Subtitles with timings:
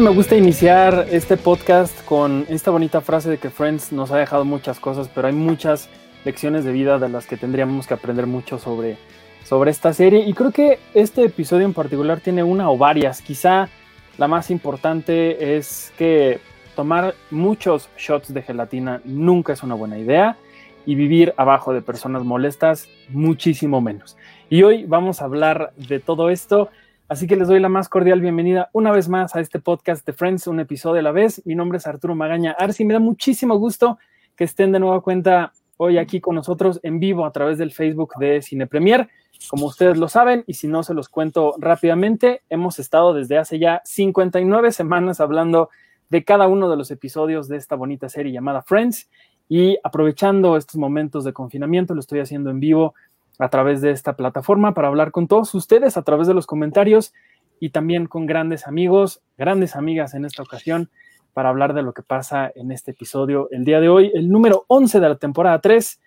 [0.00, 4.46] Me gusta iniciar este podcast con esta bonita frase de que Friends nos ha dejado
[4.46, 5.90] muchas cosas, pero hay muchas
[6.24, 8.96] lecciones de vida de las que tendríamos que aprender mucho sobre,
[9.44, 10.20] sobre esta serie.
[10.20, 13.20] Y creo que este episodio en particular tiene una o varias.
[13.20, 13.68] Quizá
[14.16, 16.40] la más importante es que
[16.74, 20.38] tomar muchos shots de gelatina nunca es una buena idea
[20.86, 24.16] y vivir abajo de personas molestas muchísimo menos.
[24.48, 26.70] Y hoy vamos a hablar de todo esto
[27.10, 30.12] Así que les doy la más cordial bienvenida una vez más a este podcast de
[30.12, 31.44] Friends, un episodio a la vez.
[31.44, 33.98] Mi nombre es Arturo Magaña Arsi, me da muchísimo gusto
[34.36, 38.12] que estén de nueva cuenta hoy aquí con nosotros en vivo a través del Facebook
[38.20, 39.08] de Cine Premier.
[39.48, 43.58] Como ustedes lo saben, y si no se los cuento rápidamente, hemos estado desde hace
[43.58, 45.68] ya 59 semanas hablando
[46.10, 49.10] de cada uno de los episodios de esta bonita serie llamada Friends.
[49.48, 52.94] Y aprovechando estos momentos de confinamiento, lo estoy haciendo en vivo
[53.40, 57.14] a través de esta plataforma para hablar con todos ustedes a través de los comentarios
[57.58, 60.90] y también con grandes amigos, grandes amigas en esta ocasión
[61.32, 64.64] para hablar de lo que pasa en este episodio el día de hoy, el número
[64.68, 66.00] 11 de la temporada 3,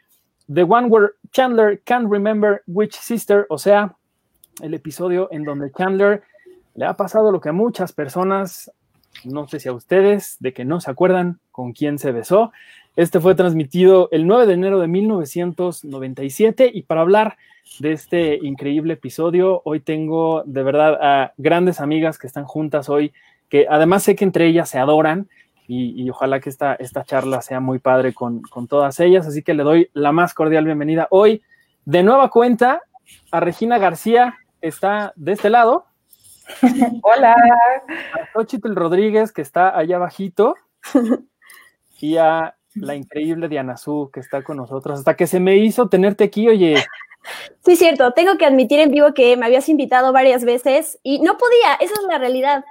[0.54, 3.96] The One Where Chandler Can't Remember Which Sister, o sea,
[4.62, 6.22] el episodio en donde Chandler
[6.76, 8.72] le ha pasado lo que a muchas personas,
[9.24, 12.52] no sé si a ustedes, de que no se acuerdan con quién se besó,
[12.96, 17.38] este fue transmitido el 9 de enero de 1997 y para hablar
[17.80, 23.14] de este increíble episodio, hoy tengo de verdad a grandes amigas que están juntas hoy,
[23.50, 25.28] que además sé que entre ellas se adoran
[25.68, 29.54] y, ojalá que esta, esta charla sea muy padre con, con todas ellas, así que
[29.54, 31.42] le doy la más cordial bienvenida hoy.
[31.86, 32.82] De nueva cuenta,
[33.32, 35.86] a Regina García está de este lado.
[37.02, 37.34] Hola.
[37.34, 40.56] A Xochitl Rodríguez, que está allá abajito.
[42.00, 45.90] Y a la increíble Diana Su que está con nosotros, hasta que se me hizo
[45.90, 46.76] tenerte aquí, oye.
[47.66, 51.38] Sí, cierto, tengo que admitir en vivo que me habías invitado varias veces y no
[51.38, 52.66] podía, esa es la realidad.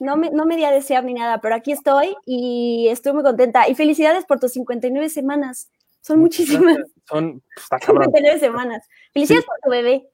[0.00, 3.22] No me, no me di a desear ni nada, pero aquí estoy y estoy muy
[3.22, 3.68] contenta.
[3.68, 5.70] Y felicidades por tus 59 semanas.
[6.00, 6.78] Son muchísimas.
[7.06, 7.42] Son
[7.84, 8.88] 59 semanas.
[9.12, 10.08] Felicidades por tu bebé.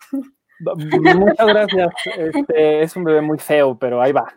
[1.17, 1.89] Muchas gracias.
[2.17, 4.35] Este, es un bebé muy feo, pero ahí va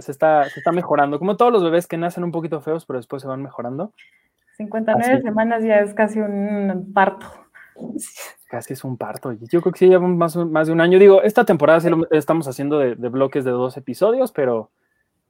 [0.00, 1.18] se, está, se está mejorando.
[1.18, 3.92] Como todos los bebés que nacen un poquito feos, pero después se van mejorando.
[4.56, 7.26] 59 semanas ya es casi un parto.
[8.48, 9.32] Casi es un parto.
[9.32, 10.98] Yo creo que sí llevamos más, más de un año.
[10.98, 14.70] Digo, esta temporada sí lo estamos haciendo de, bloques de dos episodios, pero,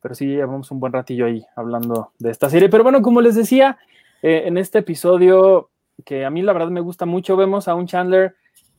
[0.01, 2.69] pero sí llevamos un buen ratillo ahí hablando de esta serie.
[2.69, 3.79] Pero bueno, como les decía,
[4.23, 5.71] eh, en este episodio,
[6.05, 8.35] que a mí la verdad me gusta mucho, vemos a un Chandler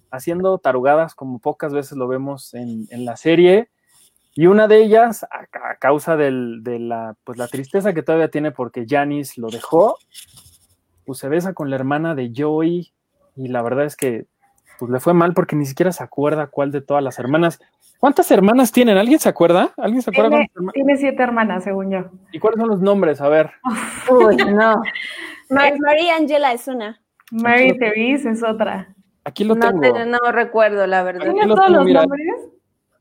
[0.09, 3.69] haciendo tarugadas como pocas veces lo vemos en, en la serie.
[4.33, 8.85] Y una de ellas, a, causa de la, pues, la tristeza que todavía tiene porque
[8.87, 9.97] Janice lo dejó,
[11.05, 12.93] pues se besa con la hermana de Joey
[13.35, 14.25] y la verdad es que
[14.79, 17.59] pues le fue mal porque ni siquiera se acuerda cuál de todas las hermanas.
[17.99, 18.97] ¿Cuántas hermanas tienen?
[18.97, 19.73] ¿Alguien se acuerda?
[19.77, 20.29] ¿Alguien se acuerda?
[20.29, 22.05] Tiene, tiene siete hermanas, según yo.
[22.31, 23.21] ¿Y cuáles son los nombres?
[23.21, 23.51] A ver.
[24.09, 24.81] Uy, no.
[25.49, 26.99] María Angela es una.
[27.31, 28.95] Mary Therese es otra.
[29.23, 30.05] Aquí lo no, tengo.
[30.05, 31.31] no recuerdo, la verdad.
[31.31, 32.49] ¿Tiene todos los nombres?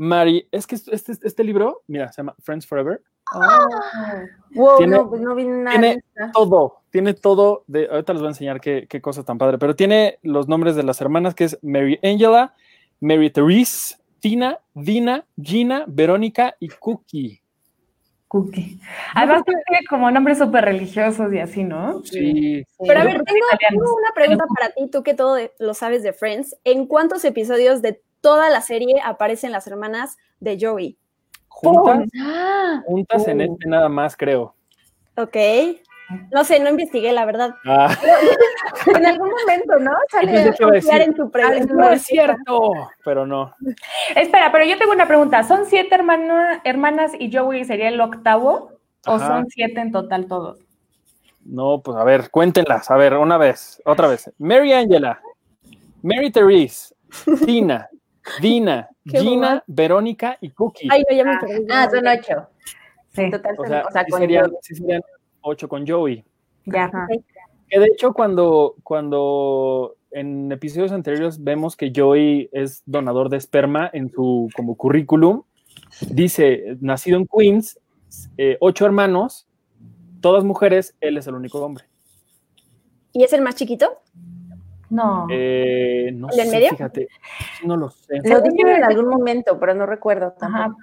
[0.00, 3.02] Mari, es que este, este, libro, mira, se llama Friends Forever.
[4.54, 5.78] Wow, tiene, no, pues no vi nada.
[5.78, 6.02] Tiene
[6.32, 7.64] todo, tiene todo.
[7.66, 10.74] De, ahorita les voy a enseñar qué, qué, cosa tan padre, pero tiene los nombres
[10.74, 12.54] de las hermanas que es Mary Angela,
[12.98, 17.42] Mary Therese, Tina, Dina, Gina, Verónica y Cookie.
[18.26, 18.80] Cookie.
[19.14, 22.02] Además tiene como nombres súper religiosos y así, ¿no?
[22.04, 22.64] Sí.
[22.78, 26.14] Pero a ver, tengo, tengo, una pregunta para ti, tú que todo lo sabes de
[26.14, 26.56] Friends.
[26.64, 30.98] ¿En cuántos episodios de toda la serie aparecen las hermanas de Joey.
[31.48, 32.08] ¿Juntas?
[32.22, 32.82] Ah.
[32.86, 34.54] juntas en este nada más, creo.
[35.16, 35.36] Ok.
[36.32, 37.54] No sé, no investigué, la verdad.
[37.64, 37.96] Ah.
[38.86, 39.92] en algún momento, ¿no?
[40.10, 41.74] Sale a confiar en tu pregunta.
[41.74, 42.72] No es cierto,
[43.04, 43.54] pero no.
[44.16, 45.42] Espera, pero yo tengo una pregunta.
[45.44, 48.72] ¿Son siete hermanas y Joey sería el octavo?
[49.06, 50.58] ¿O son siete en total todos?
[51.44, 52.90] No, pues a ver, cuéntenlas.
[52.90, 54.30] A ver, una vez, otra vez.
[54.38, 55.20] Mary Angela,
[56.02, 56.94] Mary Therese,
[57.46, 57.88] Tina,
[58.40, 60.88] Dina, Gina, Verónica y Cookie.
[60.90, 61.66] Ay, no, ya me perdí.
[61.70, 62.48] Ah, son ocho.
[63.12, 63.30] Sí.
[63.30, 65.02] Total, o sea, sí serían, sí serían,
[65.40, 66.24] ocho con Joey.
[66.66, 66.90] Ya.
[67.68, 73.88] Que de hecho, cuando, cuando en episodios anteriores vemos que Joey es donador de esperma
[73.92, 75.42] en su como currículum,
[76.10, 77.78] dice, nacido en Queens,
[78.36, 79.46] eh, ocho hermanos,
[80.20, 81.84] todas mujeres, él es el único hombre.
[83.12, 84.00] ¿Y es el más chiquito?
[84.90, 85.26] No.
[85.30, 86.70] Eh, no ¿El del sé, medio?
[86.70, 87.08] fíjate,
[87.64, 88.16] no lo sé.
[88.24, 90.58] Lo yo- en algún momento, pero no recuerdo Ajá.
[90.64, 90.82] tampoco.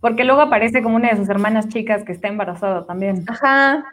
[0.00, 3.24] Porque luego aparece como una de sus hermanas chicas que está embarazada también.
[3.28, 3.84] Ajá.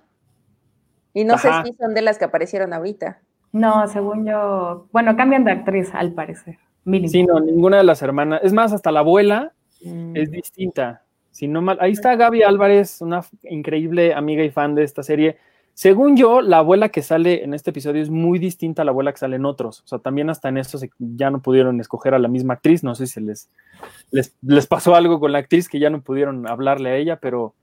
[1.13, 1.63] Y no Ajá.
[1.63, 3.19] sé si son de las que aparecieron ahorita.
[3.53, 4.87] No, según yo.
[4.91, 6.57] Bueno, cambian de actriz, al parecer.
[6.83, 7.09] Mínimo.
[7.09, 8.41] Sí, no, ninguna de las hermanas.
[8.43, 9.53] Es más, hasta la abuela
[9.83, 10.15] Mm.
[10.15, 11.03] es distinta.
[11.31, 15.37] Si no mal, ahí está Gaby Álvarez, una increíble amiga y fan de esta serie.
[15.73, 19.11] Según yo, la abuela que sale en este episodio es muy distinta a la abuela
[19.11, 19.81] que sale en otros.
[19.81, 22.83] O sea, también hasta en esto se- ya no pudieron escoger a la misma actriz.
[22.83, 23.49] No sé si les,
[24.11, 27.55] les, pasó algo con la actriz que ya no pudieron hablarle a ella, pero,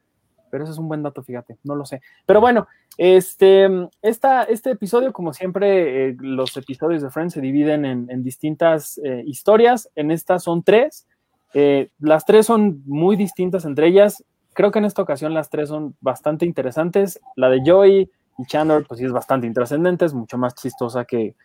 [0.50, 2.00] pero eso es un buen dato, fíjate, no lo sé.
[2.26, 2.66] Pero bueno,
[2.96, 3.68] este,
[4.02, 8.98] esta, este episodio, como siempre, eh, los episodios de Friends se dividen en, en distintas
[9.04, 9.88] eh, historias.
[9.94, 11.06] En esta son tres.
[11.54, 14.24] Eh, las tres son muy distintas entre ellas.
[14.58, 17.20] Creo que en esta ocasión las tres son bastante interesantes.
[17.36, 21.36] La de Joey y Chandler, pues sí es bastante intrascendente, es mucho más chistosa que,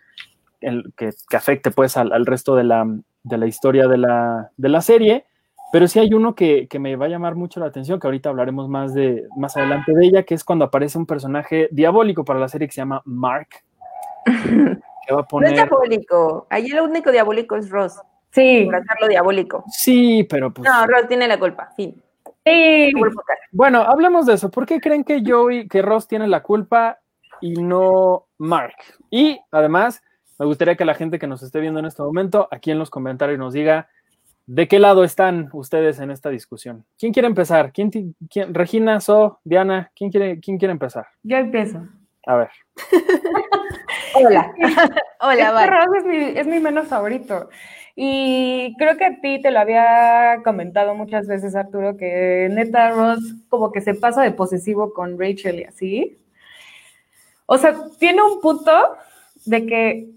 [0.62, 2.88] el, que, que afecte pues al, al resto de la,
[3.22, 5.28] de la historia de la, de la serie.
[5.72, 8.30] Pero sí hay uno que, que me va a llamar mucho la atención, que ahorita
[8.30, 12.40] hablaremos más, de, más adelante de ella, que es cuando aparece un personaje diabólico para
[12.40, 13.50] la serie que se llama Mark.
[15.06, 16.48] Que va a No es diabólico.
[16.50, 18.02] Ahí el único diabólico es Ross.
[18.32, 18.64] Sí.
[18.66, 19.66] Por hacerlo diabólico.
[19.68, 20.68] Sí, pero pues...
[20.68, 21.70] No, Ross tiene la culpa.
[21.76, 22.02] Fin.
[22.46, 22.92] Sí.
[23.52, 24.50] Bueno, hablemos de eso.
[24.52, 27.00] ¿Por qué creen que Joey, que Ross tiene la culpa
[27.42, 28.76] y no Mark?
[29.10, 30.02] Y además,
[30.40, 32.90] me gustaría que la gente que nos esté viendo en este momento, aquí en los
[32.90, 33.88] comentarios nos diga
[34.46, 36.86] de qué lado están ustedes en esta discusión.
[36.98, 37.72] ¿Quién quiere empezar?
[37.72, 38.16] ¿Quién,
[38.50, 41.08] Regina, So, Diana, ¿quién quiere, quién quiere empezar?
[41.24, 41.88] Yo empiezo.
[42.26, 42.50] A ver.
[44.16, 44.54] Hola.
[45.22, 45.68] Hola, Este.
[45.68, 47.50] Ross es mi, es mi menos favorito.
[47.96, 53.36] Y creo que a ti te lo había comentado muchas veces, Arturo, que neta Ross
[53.50, 56.18] como que se pasa de posesivo con Rachel y así.
[57.46, 58.72] O sea, tiene un punto
[59.46, 60.10] de que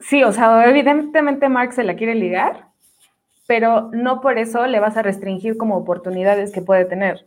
[0.00, 2.66] sí, o sea, evidentemente Mark se la quiere ligar,
[3.46, 7.24] pero no por eso le vas a restringir como oportunidades que puede tener.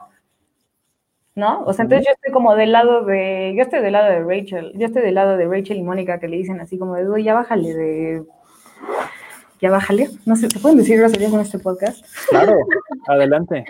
[1.36, 1.64] ¿No?
[1.66, 4.72] O sea, entonces yo estoy como del lado de, yo estoy del lado de Rachel,
[4.76, 7.24] yo estoy del lado de Rachel y Mónica que le dicen así como de, "Uy,
[7.26, 8.24] ya bájale de,
[9.62, 12.06] ya bájale, no sé, ¿se pueden decir groserías en este podcast?
[12.30, 12.54] Claro,
[13.08, 13.66] adelante.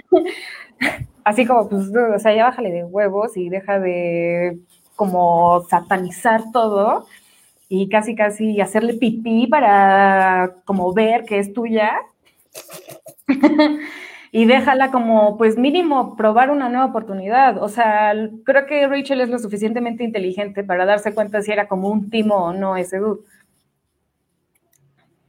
[1.24, 4.60] Así como, pues, o sea, ya bájale de huevos y deja de
[4.96, 7.06] como satanizar todo
[7.68, 11.94] y casi casi hacerle pipí para como ver que es tuya.
[14.32, 17.62] y déjala como, pues mínimo, probar una nueva oportunidad.
[17.62, 21.90] O sea, creo que Rachel es lo suficientemente inteligente para darse cuenta si era como
[21.90, 23.22] un timo o no ese dude.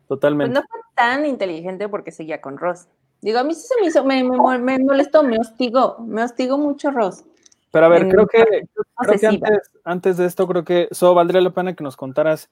[0.08, 0.54] Pues Totalmente.
[0.54, 2.86] no fue tan inteligente porque seguía con Ross.
[3.22, 6.22] Digo, a mí sí se me hizo, me, me, mo- me molestó, me hostigó, me
[6.22, 7.24] hostigó mucho Ross.
[7.72, 9.48] Pero a ver, en- creo que, creo que Obsesiva.
[9.48, 12.48] antes, antes de esto, creo que So valdría la pena que nos contaras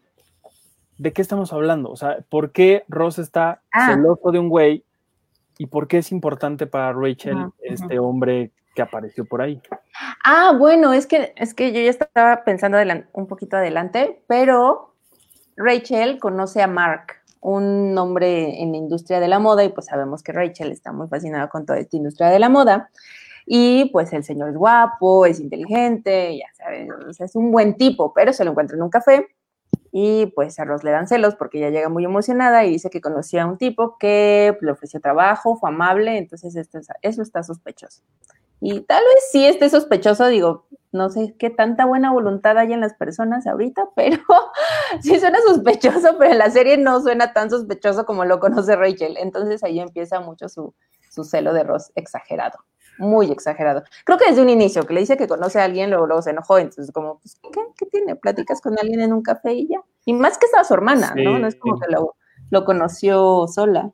[0.99, 1.91] de qué estamos hablando.
[1.91, 3.95] O sea, ¿por qué Ross está Ah.
[3.95, 4.85] celoso de un güey
[5.59, 9.61] y por qué es importante para Rachel este hombre que apareció por ahí?
[10.25, 12.79] Ah, bueno, es que, es que yo ya estaba pensando
[13.13, 14.95] un poquito adelante, pero
[15.57, 20.23] Rachel conoce a Mark, un hombre en la industria de la moda, y pues sabemos
[20.23, 22.91] que Rachel está muy fascinada con toda esta industria de la moda.
[23.47, 26.89] Y pues el señor es guapo, es inteligente, ya sabes,
[27.21, 29.27] es un buen tipo, pero se lo encuentra en un café
[29.93, 33.03] y pues a Ross le dan celos porque ella llega muy emocionada y dice que
[33.03, 37.43] conocía a un tipo que le ofreció trabajo, fue amable, entonces esto es- eso está
[37.43, 38.01] sospechoso.
[38.61, 42.81] Y tal vez sí esté sospechoso, digo, no sé qué tanta buena voluntad hay en
[42.81, 44.23] las personas ahorita, pero
[45.03, 49.17] sí suena sospechoso, pero en la serie no suena tan sospechoso como lo conoce Rachel.
[49.19, 50.75] Entonces ahí empieza mucho su,
[51.11, 52.59] su celo de Ross exagerado,
[52.99, 53.83] muy exagerado.
[54.05, 56.31] Creo que desde un inicio, que le dice que conoce a alguien, luego, luego se
[56.31, 58.17] enojó, entonces como, pues, ¿qué, ¿qué tiene?
[58.17, 59.81] Platicas con alguien en un café y ya.
[60.05, 61.39] Y más que estaba su hermana, ¿no?
[61.39, 62.15] No es como que lo,
[62.51, 63.91] lo conoció sola.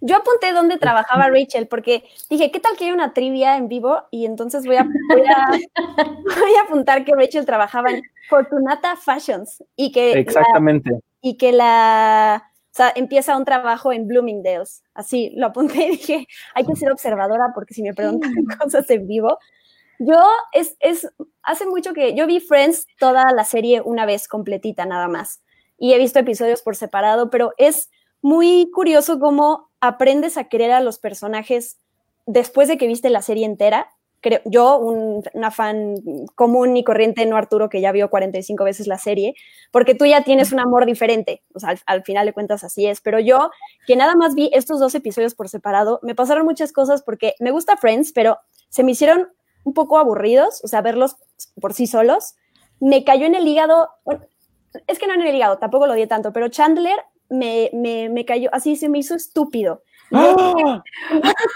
[0.00, 4.02] Yo apunté dónde trabajaba Rachel porque dije, ¿qué tal que hay una trivia en vivo?
[4.10, 5.50] Y entonces voy a, voy a,
[6.40, 11.00] voy a apuntar que Rachel trabajaba en Fortunata Fashions y que, la, Exactamente.
[11.20, 14.82] y que la, o sea, empieza un trabajo en Bloomingdale's.
[14.94, 19.06] Así, lo apunté y dije, hay que ser observadora porque si me preguntan cosas en
[19.06, 19.38] vivo.
[19.98, 21.12] Yo, es, es,
[21.42, 25.42] hace mucho que, yo vi Friends toda la serie una vez completita nada más
[25.78, 27.90] y he visto episodios por separado, pero es
[28.22, 31.78] muy curioso cómo aprendes a querer a los personajes
[32.26, 33.88] después de que viste la serie entera.
[34.20, 35.94] Creo, yo, un- una fan
[36.34, 39.34] común y corriente, no Arturo, que ya vio 45 veces la serie,
[39.70, 42.86] porque tú ya tienes un amor diferente, o sea, al, al final de cuentas así
[42.86, 43.50] es, pero yo,
[43.86, 47.52] que nada más vi estos dos episodios por separado, me pasaron muchas cosas porque me
[47.52, 48.38] gusta Friends, pero
[48.70, 49.28] se me hicieron
[49.62, 51.14] un poco aburridos, o sea, verlos
[51.60, 52.34] por sí solos.
[52.80, 54.22] Me cayó en el hígado, bueno,
[54.88, 58.24] es que no en el hígado, tampoco lo di tanto, pero Chandler me, me, me
[58.24, 59.82] cayó, así se me hizo estúpido.
[60.12, 60.82] ¡Ah!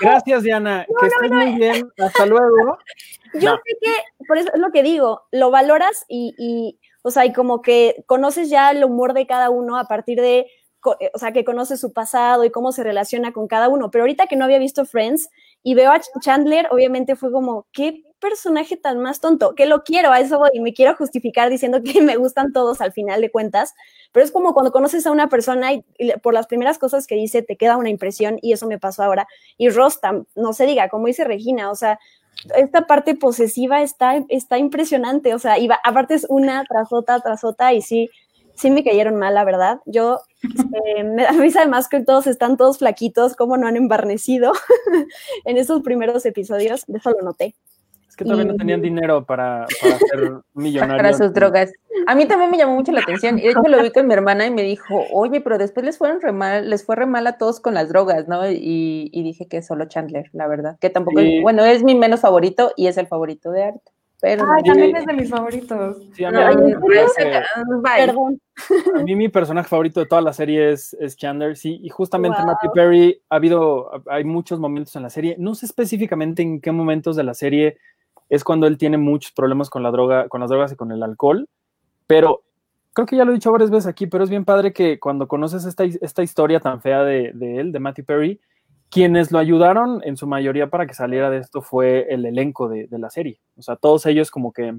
[0.01, 0.87] Gracias, Diana.
[1.01, 1.89] que estés muy bien.
[1.99, 2.79] Hasta luego.
[3.35, 7.25] Yo sé que, por eso es lo que digo, lo valoras y, y, o sea,
[7.25, 10.47] y como que conoces ya el humor de cada uno a partir de,
[10.85, 13.91] o sea, que conoces su pasado y cómo se relaciona con cada uno.
[13.91, 15.31] Pero ahorita que no había visto Friends
[15.63, 20.13] y veo a Chandler, obviamente fue como, qué personaje tan más tonto, que lo quiero,
[20.13, 23.31] a eso voy, y me quiero justificar diciendo que me gustan todos al final de
[23.31, 23.75] cuentas,
[24.13, 27.17] pero es como cuando conoces a una persona y, y por las primeras cosas que
[27.17, 29.27] dice te queda una impresión y eso me pasó ahora.
[29.59, 31.99] Y Rostam, no se diga, como dice Regina, o sea,
[32.57, 37.21] esta parte posesiva está, está impresionante, o sea, y va, aparte es una tras otra,
[37.21, 38.11] tras otra, y sí,
[38.55, 39.81] sí me cayeron mal, la verdad.
[39.87, 40.21] Yo,
[40.97, 44.53] eh, me da risa además que todos están todos flaquitos, como no han embarnecido
[45.45, 47.55] en esos primeros episodios, de eso lo noté.
[48.09, 50.99] Es que todavía no tenían dinero para, para ser millonarios.
[50.99, 51.73] Para sus drogas.
[52.07, 53.39] A mí también me llamó mucho la atención.
[53.39, 55.97] Y de hecho lo vi con mi hermana y me dijo, oye, pero después les
[55.97, 58.51] fueron re mal, les fue re mal a todos con las drogas, ¿no?
[58.51, 60.77] Y, y dije que solo Chandler, la verdad.
[60.79, 61.37] Que tampoco, Sí.
[61.39, 63.83] es, bueno, es mi menos favorito y es el favorito de Art.
[64.23, 65.97] Pero Ay, también es de mis favoritos.
[66.13, 68.07] Sí, a mí, Ay, a.
[68.07, 68.41] Perdón.
[68.95, 72.39] a mí mi personaje favorito de toda la serie es, es Chandler, sí, y justamente
[72.39, 72.47] Wow.
[72.47, 76.71] Matthew Perry ha habido, hay muchos momentos en la serie, no sé específicamente en qué
[76.71, 77.79] momentos de la serie
[78.29, 81.03] es cuando él tiene muchos problemas con la droga, con las drogas y con el
[81.03, 81.49] alcohol,
[82.07, 82.45] pero
[82.93, 85.27] creo que ya lo he dicho varias veces aquí, pero es bien padre que cuando
[85.27, 88.41] conoces esta, esta historia tan fea de, de él, de Matthew Perry,
[88.93, 92.87] quienes lo ayudaron en su mayoría para que saliera de esto fue el elenco de,
[92.91, 93.41] la serie.
[93.57, 94.79] O sea, todos ellos como que,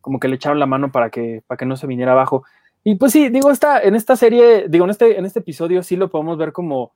[0.00, 2.44] como que le echaron la mano para que, para que no se viniera abajo.
[2.82, 5.96] Y pues sí, digo, esta, en esta serie, digo, en este, en este episodio sí
[5.96, 6.94] lo podemos ver como,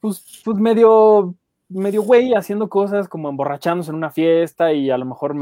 [0.00, 1.34] pues, pues medio,
[1.70, 5.34] medio güey haciendo cosas como emborrachándose en una fiesta y a lo mejor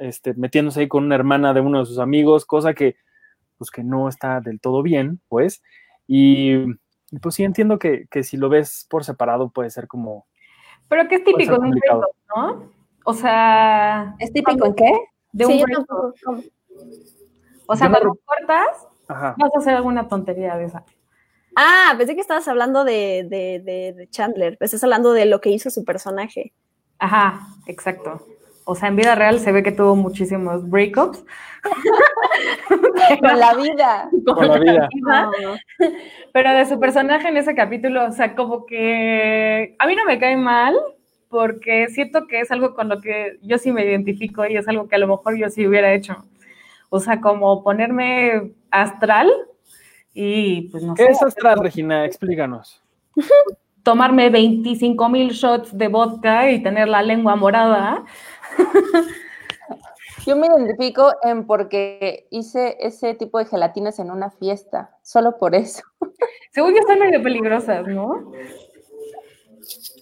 [0.00, 2.96] este, metiéndose ahí con una hermana de uno de sus amigos, cosa que,
[3.56, 5.62] pues que no está del todo bien, pues.
[6.06, 6.66] Y,
[7.12, 10.26] y, pues sí entiendo que, que si lo ves por separado puede ser como,
[10.88, 12.04] Pero que es típico de un breakup,
[12.34, 12.70] ¿no?
[13.04, 14.92] O sea, ¿Es típico en qué?
[15.32, 16.12] de Sí, un como-
[17.66, 19.34] O sea, cuando cortas, ajá.
[19.38, 20.84] vas a hacer alguna tontería de esa.
[21.54, 25.40] Ah, pensé que estabas hablando de, de, de, de Chandler, pues estás hablando de lo
[25.40, 26.52] que hizo su personaje.
[26.98, 28.26] Ajá, exacto.
[28.64, 31.24] O sea, en vida real se ve que tuvo muchísimos breakups.
[33.20, 34.10] Con la vida.
[34.24, 34.88] Con la vida.
[36.32, 40.18] Pero de su personaje en ese capítulo, o sea, como que a mí no me
[40.18, 40.76] cae mal
[41.28, 44.88] porque siento que es algo con lo que yo sí me identifico y es algo
[44.88, 46.24] que a lo mejor yo sí hubiera hecho.
[46.90, 49.30] O sea, como ponerme astral
[50.14, 52.04] y pues no ¿Qué sé, es astral, Regina?
[52.04, 52.82] Explícanos.
[53.82, 58.04] tomarme 25 mil shots de vodka y tener la lengua morada.
[60.26, 65.54] Yo me identifico en porque hice ese tipo de gelatinas en una fiesta, solo por
[65.54, 65.82] eso.
[66.52, 68.30] Según yo están medio peligrosas, ¿no?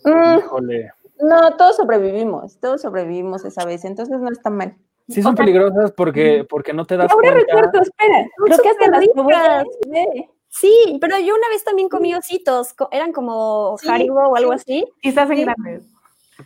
[0.04, 0.90] Mm, Híjole.
[1.20, 4.74] no, todos sobrevivimos, todos sobrevivimos esa vez, entonces no está mal.
[5.08, 7.46] Sí son peligrosas porque, porque no te das Ahora cuenta.
[7.54, 9.64] recuerdo, espera, creo que hasta las ricas.
[10.48, 14.84] Sí, pero yo una vez también comí ositos, eran como Sí, Haribo o algo así.
[15.02, 15.44] Y se hacen Sí.
[15.44, 15.84] grandes.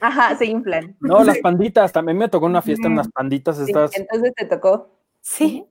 [0.00, 0.96] Ajá, se inflan.
[1.00, 3.96] No, las panditas, también me tocó una fiesta en las panditas Sí, estas.
[3.96, 4.90] entonces te tocó.
[5.20, 5.66] Sí.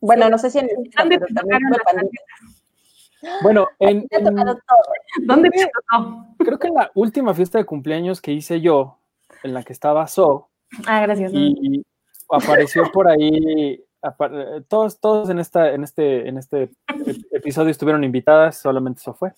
[0.00, 3.40] Bueno, no sé si en ¿Dónde pero te también tocaron las pandillas.
[3.42, 5.24] Bueno, en, Me ha en- tocado todo.
[5.26, 6.26] ¿Dónde te tocó?
[6.38, 8.98] creo que en la última fiesta de cumpleaños que hice yo,
[9.42, 10.48] en la que estaba So,
[10.86, 11.30] Ah, gracias.
[11.34, 11.84] y
[12.30, 18.04] apareció por ahí, eh, todos, todos en, esta, en, este, en este ep- episodio estuvieron
[18.04, 19.32] invitadas, solamente So fue.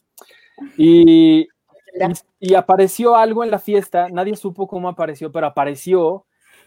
[0.77, 1.49] Y,
[2.41, 6.25] y, y apareció algo en la fiesta, nadie supo cómo apareció, pero apareció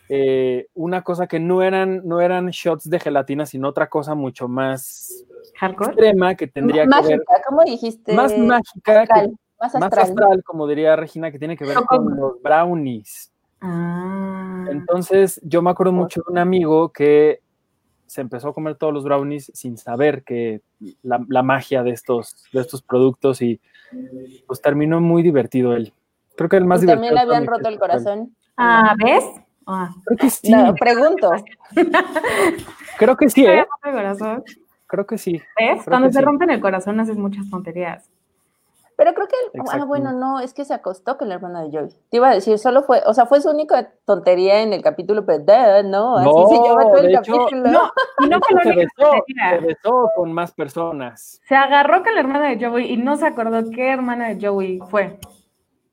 [0.10, 4.48] eh, una cosa que no eran, no eran shots de gelatina, sino otra cosa mucho
[4.48, 5.26] más
[5.60, 5.92] Hardcore.
[5.92, 8.14] extrema que tendría que ver, Mágica, ¿cómo dijiste?
[8.14, 9.30] más mágica, que- Astral,
[9.60, 10.06] más más astral.
[10.06, 13.32] astral, como diría Regina, que tiene que ver con los brownies.
[13.62, 14.66] Ah.
[14.70, 17.42] Entonces, yo me acuerdo mucho de un amigo que
[18.08, 20.62] se empezó a comer todos los brownies sin saber que
[21.04, 23.60] la, la magia de estos, de estos productos y
[24.48, 25.94] pues terminó muy divertido él.
[26.36, 27.32] Creo que el más Y también divertido.
[27.32, 28.36] le habían roto el corazón.
[28.58, 29.24] Ah, ¿ves?
[29.66, 29.94] Ah.
[30.06, 31.32] Creo que sí, No, pregunto.
[32.98, 33.66] creo que sí, ¿eh?
[34.88, 35.34] Creo que sí.
[35.60, 35.84] ¿Ves?
[35.84, 36.20] Creo Cuando sí.
[36.22, 38.10] rompen el corazón haces muchas tonterías.
[38.98, 39.88] Pero creo que, ah, Exacto.
[39.88, 41.90] bueno, no, es que se acostó con el hermano de Joey.
[42.10, 45.26] Te iba a decir, solo fue, o sea, fue su única tontería en el capítulo,
[45.26, 45.44] pero
[45.84, 47.72] no, así No, se lleva todo el hecho, capítulo.
[47.72, 49.12] No, y no fue la única besó,
[49.50, 51.42] se besó con más personas.
[51.48, 54.80] Se agarró con la hermana de Joey y no se acordó qué hermana de Joey
[54.90, 55.20] fue.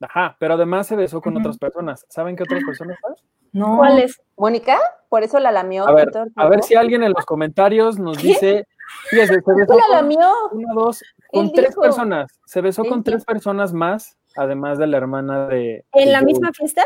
[0.00, 2.04] Ajá, pero además se besó con otras personas.
[2.08, 2.98] ¿Saben qué otras personas?
[3.00, 3.14] son?
[3.52, 3.76] No.
[3.76, 4.20] ¿Cuál es?
[4.36, 4.78] Mónica,
[5.08, 5.86] por eso la lamió.
[5.86, 8.66] A ver, el a ver si alguien en los comentarios nos dice.
[9.10, 10.28] Fíjese, se besó la lamió.
[10.52, 11.02] una, dos,
[11.32, 11.80] con Él tres dijo.
[11.82, 12.30] personas.
[12.46, 15.84] Se besó con tres personas más, además de la hermana de.
[15.92, 16.82] ¿En de la misma fiesta?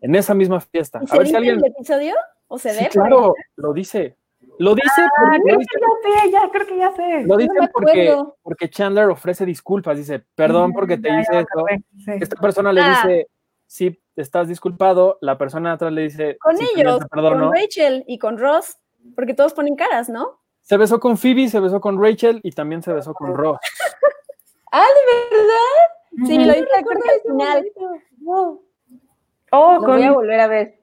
[0.00, 0.98] En esa misma fiesta.
[1.02, 1.56] ¿Y A se ver si dice alguien.
[1.58, 2.14] el episodio?
[2.48, 2.88] ¿O se Sí, ve?
[2.90, 4.16] claro, lo dice.
[4.58, 7.22] Lo dice, Ah, porque, creo dice, que ya sé, ya, creo que ya sé.
[7.26, 9.96] lo me dicen porque, porque Chandler ofrece disculpas.
[9.96, 11.44] Dice, perdón porque te Ya, hice
[12.04, 12.10] sí.
[12.20, 13.02] Esta persona le Ah.
[13.04, 13.26] dice,
[13.66, 15.18] sí, estás disculpado.
[15.20, 17.46] La persona atrás le dice, Con "Sí, ellos, te perdono".
[17.50, 18.76] con Rachel y con Ross,
[19.14, 20.39] porque todos ponen caras, ¿no?
[20.70, 23.58] Se besó con Phoebe, se besó con Rachel y también se besó con Ross.
[24.72, 26.28] Ah, ¿de verdad?
[26.28, 27.72] Sí, lo creo acuerdo que de al final.
[28.20, 28.62] Wow.
[29.50, 30.78] Oh, Lo con- voy a volver a ver.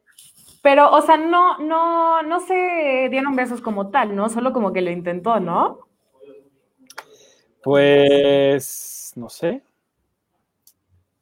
[0.62, 4.28] Pero, o sea, no, no, no se dieron besos como tal, ¿no?
[4.28, 5.80] Solo como que lo intentó, ¿no?
[7.64, 9.64] Pues, no sé.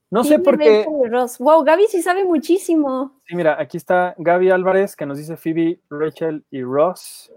[0.10, 0.80] No sé por qué.
[0.80, 1.38] Rachel y Ross.
[1.38, 3.12] Wow, Gaby sí sabe muchísimo.
[3.28, 7.32] Sí, mira, aquí está Gaby Álvarez que nos dice Phoebe, Rachel y Ross.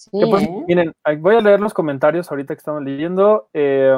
[0.00, 0.64] Sí, pues, ¿eh?
[0.66, 3.48] miren, voy a leer los comentarios ahorita que estamos leyendo.
[3.52, 3.94] Eh,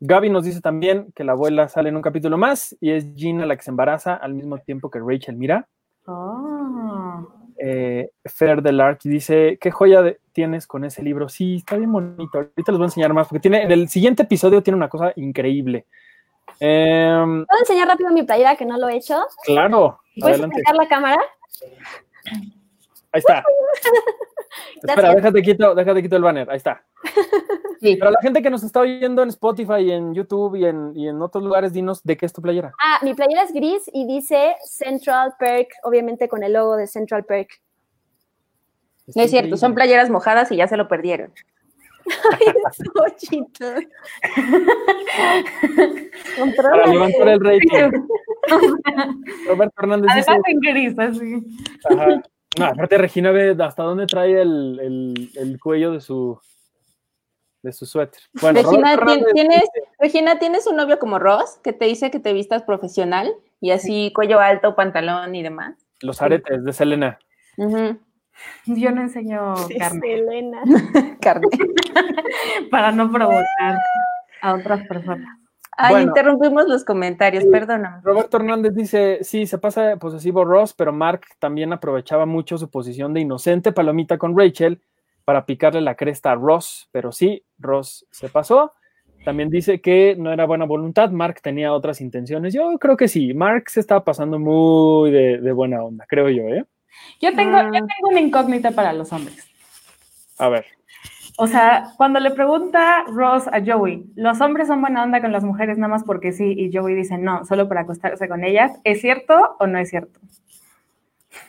[0.00, 3.44] Gaby nos dice también que la abuela sale en un capítulo más y es Gina
[3.44, 5.36] la que se embaraza al mismo tiempo que Rachel.
[5.36, 5.66] Mira,
[6.06, 7.22] Ah.
[7.58, 11.28] eh, Fer del Arc dice, ¿qué joya de- tienes con ese libro?
[11.28, 12.38] Sí, está bien bonito.
[12.38, 15.12] Ahorita les voy a enseñar más porque tiene, en el siguiente episodio tiene una cosa
[15.16, 15.84] increíble.
[16.60, 19.20] Em, ¿Puedo enseñar rápido mi playera que no lo he hecho?
[19.44, 20.62] claro, ¿Puedes adelante.
[20.62, 21.18] sacar la cámara?
[23.12, 23.44] Ahí está.
[24.82, 26.50] Espera, déjate quito, déjate quito el banner.
[26.50, 26.84] Ahí está.
[27.80, 27.94] Sí.
[27.96, 31.06] Pero la gente que nos está oyendo en Spotify, y en YouTube y en, y
[31.06, 32.72] en otros lugares, dinos de qué es tu playera.
[32.82, 37.24] Ah, mi playera es gris y dice Central Perk, obviamente con el logo de Central
[37.24, 37.60] Perk.
[39.14, 41.32] No es cierto, son playeras mojadas y ya se lo perdieron.
[42.40, 43.88] Ay, Xochitl.
[46.56, 48.06] Para levantar el rating.
[49.46, 51.42] Roberto Hernández dice, Además en gris, así.
[51.90, 52.22] ajá.
[52.56, 56.38] No, aparte Regina ve hasta dónde trae el, el- el cuello de su
[57.62, 58.22] de su suéter.
[58.40, 61.86] Bueno, Regina, Roberto ¿tien- Hernández ¿tienes, dice, Regina, ¿tienes un novio como Ross que te
[61.86, 65.74] dice que te vistas profesional y así cuello alto, pantalón y demás?
[66.00, 67.18] los aretes de Selena.
[67.56, 67.98] Ujú.
[68.66, 70.62] Yo no enseño carne Elena.
[71.20, 71.48] Carne.
[72.70, 73.76] para no provocar
[74.42, 75.36] a otras personas.
[75.80, 76.08] Ay, Bueno.
[76.08, 77.50] interrumpimos los comentarios, Sí.
[77.50, 78.00] perdóname.
[78.02, 82.68] Roberto Hernández dice, sí, se pasa de posesivo Ross, pero Mark también aprovechaba mucho su
[82.68, 84.82] posición de inocente palomita con Rachel
[85.24, 88.72] para picarle la cresta a Ross, pero sí, Ross se pasó.
[89.24, 92.54] También dice que no era buena voluntad, Mark tenía otras intenciones.
[92.54, 96.42] Yo creo que sí, Mark se estaba pasando muy de, de buena onda, creo yo,
[96.44, 96.64] ¿eh?
[97.20, 97.64] Yo tengo, Ah.
[97.66, 99.46] yo tengo una incógnita para los hombres.
[100.38, 100.66] A ver,
[101.40, 105.44] O sea, cuando le pregunta Ross a Joey, ¿los hombres son buena onda con las
[105.44, 106.52] mujeres nada más porque sí?
[106.56, 108.72] Y Joey dice no, solo para acostarse con ellas.
[108.82, 110.18] ¿Es cierto o no es cierto?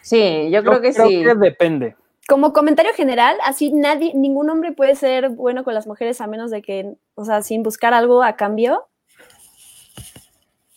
[0.02, 1.24] Sí, yo creo que sí.
[1.24, 1.96] que depende.
[2.28, 6.52] Como comentario general, así nadie, ningún hombre puede ser bueno con las mujeres a menos
[6.52, 8.86] de que, o sea, sin buscar algo a cambio.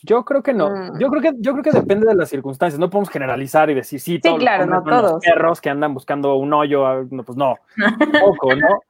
[0.01, 0.71] Yo creo que no.
[0.71, 0.99] Mm.
[0.99, 2.79] Yo creo que yo creo que depende de las circunstancias.
[2.79, 5.23] No podemos generalizar y decir sí, todos los claro, hombres no los todos.
[5.23, 6.87] perros que andan buscando un hoyo.
[6.87, 7.57] ah, No, pues no,
[8.19, 8.81] poco, ¿no?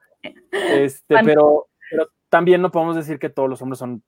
[0.51, 1.25] Este, Bueno.
[1.25, 4.03] pero, pero también no podemos decir que todos los hombres son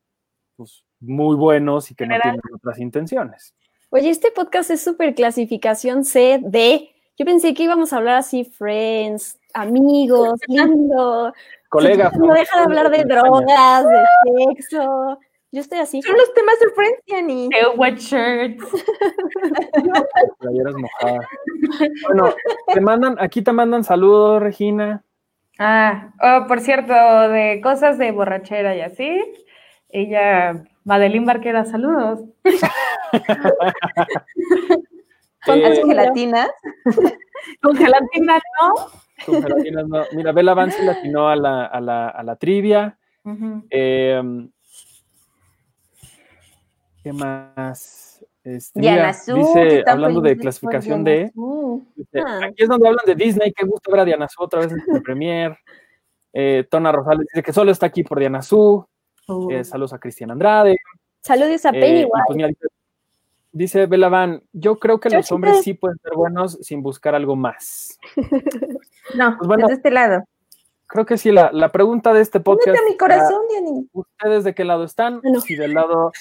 [0.56, 3.54] pues, muy buenos y que no tienen otras intenciones.
[3.90, 6.92] Oye, este podcast es súper clasificación C, D.
[7.18, 11.34] Yo pensé que íbamos a hablar así, friends, amigos, lindo.
[11.70, 12.12] Colega.
[12.18, 15.20] No deja de hablar de drogas, de sexo.
[15.52, 16.02] Yo estoy así.
[16.02, 17.50] Son los temas de Friends, Yanni.
[17.50, 18.66] The wet shirts.
[20.40, 21.26] Playeras mojadas.
[22.08, 22.36] Bueno,
[22.74, 25.06] te mandan, aquí te mandan saludos, Regina.
[25.60, 26.94] Ah, oh, por cierto,
[27.30, 29.22] de cosas de borrachera y así.
[29.90, 32.22] Ella, Madeline Barquera, saludos.
[35.46, 36.48] Con Eh, ¿Hace tu- gelatina?
[37.62, 38.74] Con gelatina, ¿no?
[39.26, 40.04] con gelatinas no.
[40.14, 42.98] Mira, Bella Vance latinó a la, a la, a la trivia.
[43.70, 44.22] Eh,
[47.04, 48.05] ¿Qué más?
[48.46, 51.88] Este, Diana mira, Su, que dice, hablando de clasificación por D, Diana Su.
[51.96, 52.40] dice, Ah.
[52.46, 54.96] aquí es donde hablan de Disney, qué gusto ver a Diana Su otra vez en
[54.96, 55.58] el premier.
[56.38, 58.86] Eh, Tona Rosales dice que solo está aquí por Diana Su.
[59.30, 60.76] Uh, Eh, saludos a Cristian Andrade.
[61.22, 62.12] Saludos a Eh, Pennywise.
[62.28, 62.68] pues mira, dice,
[63.54, 67.36] dice Bella Van, yo creo que los hombres sí pueden ser buenos sin buscar algo
[67.38, 67.98] más.
[69.16, 69.68] No, Pues bueno.
[69.68, 70.24] desde este lado.
[70.88, 72.78] Creo que sí, la, la pregunta de este podcast.
[72.86, 73.42] Mi corazón.
[73.94, 75.22] ¿Ustedes de qué lado están?
[75.24, 75.40] No.
[75.40, 76.12] Si del lado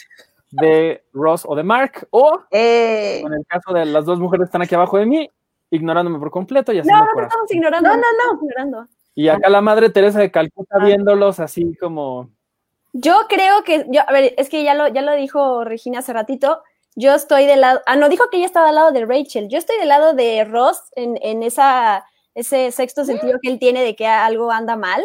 [0.60, 4.48] de Ross o de Mark, o Eh, en el caso de las dos mujeres que
[4.48, 5.30] están aquí abajo de mí,
[5.70, 7.28] ignorándome por completo y No, haciendo no te corazón.
[7.30, 7.88] estamos ignorando.
[7.90, 8.40] No, no, no.
[8.42, 8.88] Ignorando.
[9.16, 10.84] Y acá la madre Teresa de Calcuta Ah.
[10.84, 12.30] viéndolos así como
[12.92, 16.12] Yo creo que, yo, a ver, es que ya lo, ya lo dijo Regina hace
[16.12, 16.62] ratito,
[16.96, 19.58] yo estoy del lado, ah, no, dijo que ella estaba al lado de Rachel, yo
[19.58, 22.04] estoy del lado de Ross en, en esa,
[22.36, 25.02] ese sexto sentido que él tiene de que algo anda mal.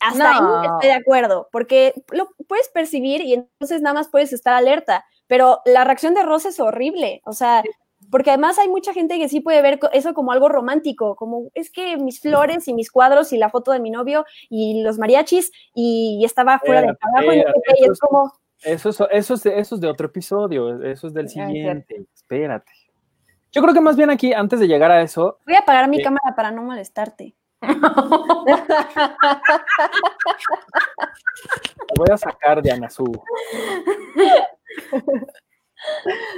[0.00, 4.54] Hasta ahí estoy de acuerdo, porque lo puedes percibir y entonces nada más puedes estar
[4.54, 7.62] alerta, pero la reacción de Ross es horrible, o sea,
[8.10, 11.70] porque además hay mucha gente que sí puede ver eso como algo romántico, como es
[11.70, 15.50] que mis flores y mis cuadros y la foto de mi novio y los mariachis
[15.74, 18.32] y, estaba fuera del Espérate, trabajo y es como,
[18.62, 22.06] Eso es, eso, es de, eso es de otro episodio, eso es del siguiente.
[22.14, 22.72] Espérate.
[23.52, 25.96] Yo creo que más bien aquí, antes de llegar a eso, voy a apagar mi
[25.98, 26.02] Sí.
[26.02, 27.34] cámara para no molestarte.
[31.86, 33.12] te voy a sacar de Anazú.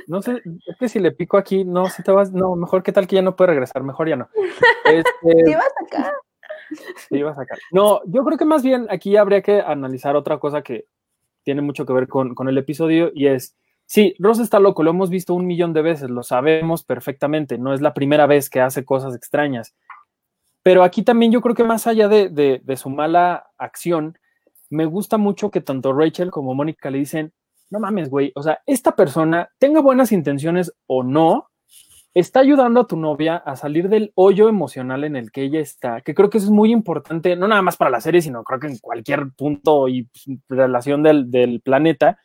[0.07, 2.93] No sé, es que si le pico aquí, no, si te vas, no, mejor que
[2.93, 4.29] tal que ya no puede regresar, mejor ya no.
[4.85, 6.13] Este, ¿Qué vas acá?
[6.71, 7.59] Sí, iba a sacar.
[7.71, 10.87] No, yo creo que más bien aquí habría que analizar otra cosa que
[11.43, 14.91] tiene mucho que ver con, con el episodio y es, sí, Ross está loco, lo
[14.91, 18.61] hemos visto un millón de veces, lo sabemos perfectamente, no es la primera vez que
[18.61, 19.75] hace cosas extrañas.
[20.69, 24.19] Pero aquí también yo creo que más allá de, su mala acción,
[24.69, 27.33] me gusta mucho que tanto Rachel como Mónica le dicen,
[27.71, 31.49] no mames, güey, o sea, esta persona, tenga buenas intenciones o no,
[32.13, 36.03] está ayudando a tu novia a salir del hoyo emocional en el que ella está,
[36.03, 38.61] que creo que eso es muy importante, no nada más para la serie, sino creo
[38.61, 40.07] que en cualquier punto y
[40.51, 42.19] relación del, del planeta,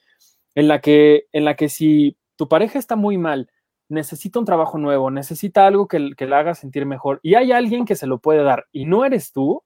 [0.54, 3.50] en la, que, en la que si tu pareja está muy mal,
[3.94, 7.86] necesita un trabajo nuevo, necesita algo que, que la haga sentir mejor y hay alguien
[7.86, 9.64] que se lo puede dar y no eres tú,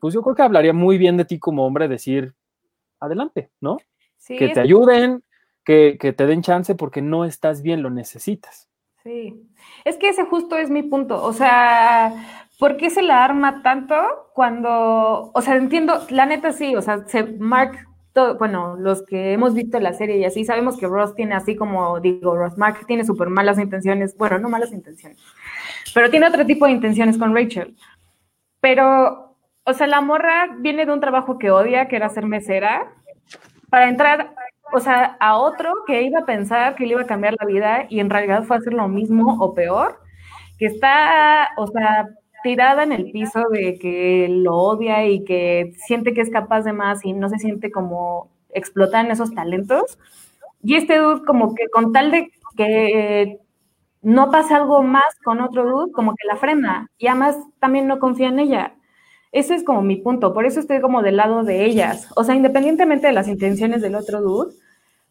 [0.00, 2.34] pues yo creo que hablaría muy bien de ti como hombre decir,
[3.00, 3.76] adelante, ¿no?
[4.16, 5.22] Sí, que te ayuden,
[5.64, 8.68] que, que te den chance porque no estás bien, lo necesitas.
[9.02, 9.50] Sí,
[9.84, 11.22] es que ese justo es mi punto.
[11.22, 13.94] O sea, ¿por qué se la arma tanto
[14.32, 17.86] cuando, o sea, entiendo, la neta sí, o sea, se, Mark,
[18.38, 21.98] bueno, los que hemos visto la serie y así, sabemos que Ross tiene así como,
[22.00, 25.18] digo, Ross, Mark tiene súper malas intenciones, bueno, no malas intenciones,
[25.94, 27.76] pero tiene otro tipo de intenciones con Rachel.
[28.60, 32.92] Pero, o sea, la morra viene de un trabajo que odia, que era ser mesera,
[33.68, 34.34] para entrar,
[34.72, 37.86] o sea, a otro que iba a pensar que le iba a cambiar la vida
[37.90, 40.00] y en realidad fue hacer lo mismo o peor,
[40.58, 42.08] que está, o sea,
[42.44, 46.72] tirada en el piso de que lo odia y que siente que es capaz de
[46.72, 49.98] más y no se siente como explotar en esos talentos.
[50.62, 53.40] Y este dude como que con tal de que
[54.02, 57.98] no pase algo más con otro dude, como que la frena y además también no
[57.98, 58.74] confía en ella.
[59.32, 62.08] Ese es como mi punto, por eso estoy como del lado de ellas.
[62.14, 64.54] O sea, independientemente de las intenciones del otro dude,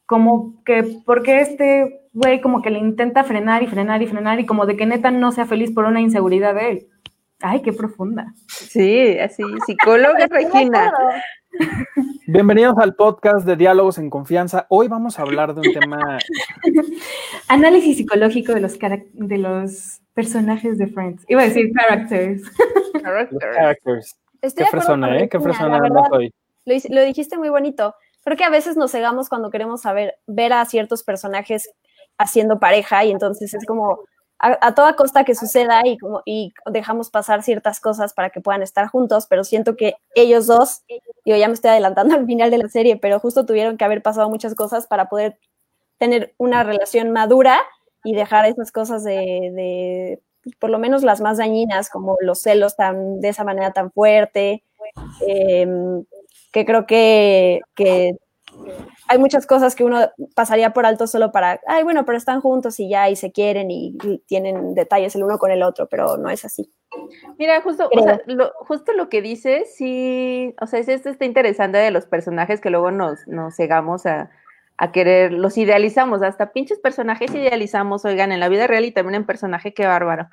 [0.06, 4.46] como que, porque este güey como que le intenta frenar y frenar y frenar y
[4.46, 6.88] como de que neta no sea feliz por una inseguridad de él.
[7.46, 8.34] Ay, qué profunda.
[8.48, 10.94] Sí, así, psicóloga Regina.
[12.26, 14.66] Bienvenidos al podcast de Diálogos en Confianza.
[14.70, 16.20] Hoy vamos a hablar de un tema,
[17.50, 21.26] Análisis psicológico de los, de los personajes de Friends.
[21.28, 22.44] Iba a decir characters.
[22.94, 23.40] los Character.
[23.54, 24.18] characters.
[24.42, 25.28] Estoy Qué con ¿eh?
[25.28, 26.34] Qué verdad, hoy.
[26.64, 27.94] Lo, lo dijiste muy bonito.
[28.24, 31.70] Creo que a veces nos cegamos cuando queremos saber, ver a ciertos personajes
[32.18, 34.00] haciendo pareja y entonces es como
[34.44, 38.62] a, toda costa que suceda y, como, y dejamos pasar ciertas cosas para que puedan
[38.62, 40.84] estar juntos, pero siento que ellos dos,
[41.26, 44.02] yo ya me estoy adelantando al final de la serie, pero justo tuvieron que haber
[44.02, 45.40] pasado muchas cosas para poder
[45.98, 47.62] tener una relación madura
[48.04, 50.22] y dejar esas cosas de, de
[50.60, 54.64] por lo menos las más dañinas, como los celos tan, de esa manera tan fuerte,
[55.26, 56.04] em,
[56.52, 57.62] que creo que
[59.08, 60.00] hay muchas cosas que uno
[60.36, 63.72] pasaría por alto solo para, ay, bueno, pero están juntos y ya, y se quieren
[63.72, 66.72] y, y tienen detalles el uno con el otro, pero no es así.
[67.38, 71.26] Mira, justo, o sea, lo, justo lo que dices, sí, o sea, es esto está
[71.26, 74.30] interesante de los personajes que luego nos, nos cegamos a,
[74.78, 79.16] a querer, los idealizamos, hasta pinches personajes idealizamos, oigan, en la vida real y también
[79.16, 80.30] en personaje, qué bárbaro.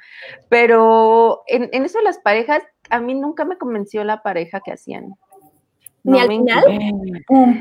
[0.48, 5.14] Pero en, en eso las parejas, a mí nunca me convenció la pareja que hacían.
[6.04, 6.64] Ni al final.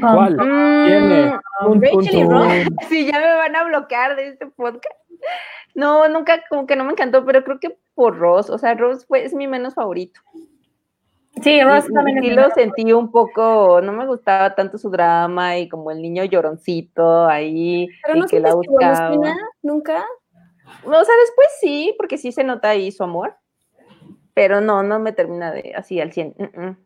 [0.02, 0.38] ¿Cuál?
[0.38, 1.34] ¿Tiene?
[1.62, 2.47] Mm, Rachel y Ross.
[2.89, 4.95] Sí, ya me van a bloquear de este podcast.
[5.75, 9.06] No, nunca, como que no me encantó, pero creo que por Ross, o sea, Ross
[9.06, 10.21] fue, es mi menos favorito.
[11.43, 15.58] Sí, Ross Y- también sí lo sentí un poco, no me gustaba tanto su drama
[15.58, 19.15] y como el niño lloroncito ahí Pero y no que la que buscaba.
[19.62, 20.04] nunca.
[20.86, 23.36] O sea, después sí, porque sí se nota ahí su amor,
[24.34, 26.36] pero no, no me termina de así al 100.
[26.38, 26.78] mm, mm.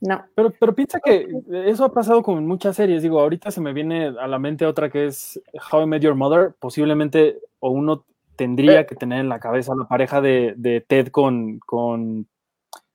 [0.00, 0.24] No.
[0.34, 1.28] Pero, pero piensa que
[1.66, 3.02] eso ha pasado con muchas series.
[3.02, 6.14] Digo, ahorita se me viene a la mente otra que es How I Met Your
[6.14, 6.54] Mother.
[6.58, 8.04] Posiblemente, o uno
[8.36, 12.26] tendría que tener en la cabeza la pareja de, de Ted con, con,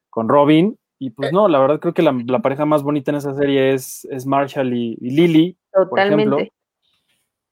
[0.10, 0.78] con Robin.
[0.98, 3.74] y pues no, la verdad creo que la, la pareja más bonita en esa serie
[3.74, 6.38] es, es Marshall y, y Lily, por ejemplo.
[6.38, 6.54] Totalmente.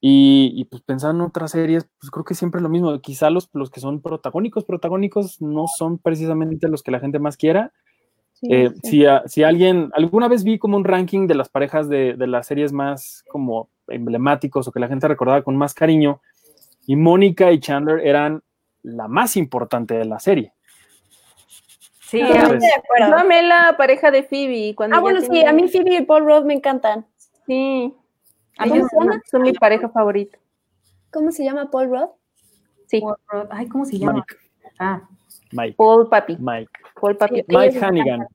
[0.00, 3.00] Y, y, pues pensando en otras series, pues creo que siempre es lo mismo.
[3.00, 7.38] Quizá los, los que son protagónicos, protagónicos no son precisamente los que la gente más
[7.38, 7.72] quiera.
[8.50, 8.90] Eh, sí.
[8.90, 12.26] si, a- si alguien, alguna vez vi como un ranking de las parejas de, de
[12.26, 16.20] las series más como emblemáticos o que la gente recordaba con más cariño,
[16.86, 18.42] y Mónica y Chandler eran
[18.82, 20.52] la más importante de la serie.
[22.00, 23.16] Sí, Entonces, de Yo acuerdo.
[23.16, 24.74] amé la pareja de Phoebe.
[24.76, 27.06] Cuando Ah, bueno, sí, tenía- a mí Phoebe y Paul Rudd me encantan.
[27.46, 27.94] Sí.
[28.58, 29.12] A mí Ellos se llama?
[29.14, 30.38] son, son mi pareja favorita.
[31.10, 32.08] ¿Cómo se llama Paul Rudd?
[32.86, 33.02] Sí.
[33.50, 34.12] Ay, ¿cómo se llama?
[34.14, 34.36] Mike,
[34.78, 35.02] Ah,
[35.52, 36.36] Mike, Paul Papi.
[36.38, 37.36] Mike, Paul Papi.
[37.36, 37.44] Sí.
[37.48, 38.26] Mike Hannigan.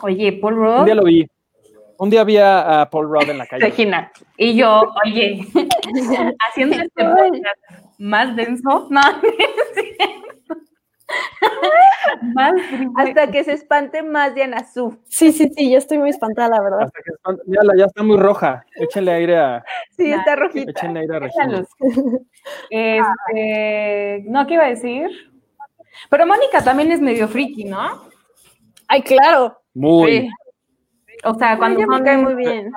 [0.00, 1.26] Oye, Paul Un Rudd día lo vi.
[1.98, 3.64] Un día vi a, Paul Rudd en la calle.
[3.64, 4.10] Regina.
[4.36, 5.40] y yo, oye,
[6.48, 7.60] haciendo este podcast
[7.98, 9.20] más denso, no,
[12.34, 12.54] más.
[12.96, 14.98] Hasta que se espante más Diana Su.
[15.08, 16.82] Sí, sí, sí, yo estoy muy espantada, la verdad.
[16.82, 18.64] Hasta que espant- mírala, ya está muy roja.
[18.76, 19.64] Échenle aire a,
[19.96, 20.70] Sí, Nah, está rojita.
[20.70, 21.64] échenle aire a Regina.
[22.70, 25.08] Este, no, ¿qué iba a decir?
[26.08, 28.08] Pero Mónica también es medio friki, ¿no?
[28.88, 29.61] Ay, claro.
[29.74, 30.22] Muy.
[30.22, 30.28] Sí.
[31.24, 32.72] O sea, cuando son- cae muy bien.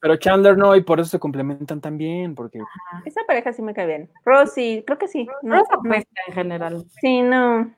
[0.00, 2.60] Pero Chandler no, y por eso se complementan tan bien, porque
[3.04, 4.10] Esa pareja sí me cae bien.
[4.24, 5.26] Rosy, creo que sí.
[5.42, 5.94] No, Rosa no.
[5.94, 6.84] en general.
[7.00, 7.74] Sí, no.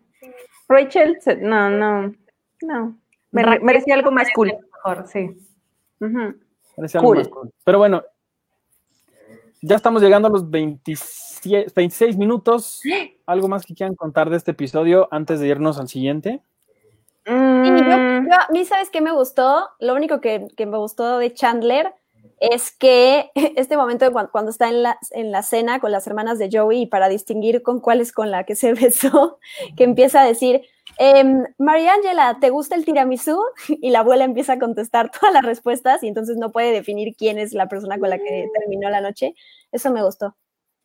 [0.68, 2.12] Rachel, no, no.
[2.60, 2.98] No.
[3.30, 4.52] Me- merecía algo más cool.
[4.84, 5.30] Mejor, sí.
[6.00, 7.22] Más cool.
[7.64, 8.02] Pero bueno,
[9.62, 12.80] ya estamos llegando a los 27 26 minutos.
[13.26, 16.42] ¿Algo más que quieran contar de este episodio antes de irnos al siguiente?
[17.28, 19.68] Sí, yo- Mm, yo- a mí, ¿sabes qué me gustó?
[19.80, 21.92] Lo único que, que me gustó de Chandler
[22.40, 26.06] es que este momento de cuan- cuando, está en la, en la cena con las
[26.06, 28.72] hermanas de Joey y para distinguir con cuál es con la que se
[29.12, 29.38] besó,
[29.76, 30.62] que empieza a decir,
[30.98, 33.38] em, María Ángela, ¿te gusta el tiramisú?
[33.82, 37.38] Y la abuela empieza a contestar todas las respuestas y entonces no puede definir quién
[37.38, 39.34] es la persona con la que terminó la noche.
[39.72, 40.34] Eso me gustó.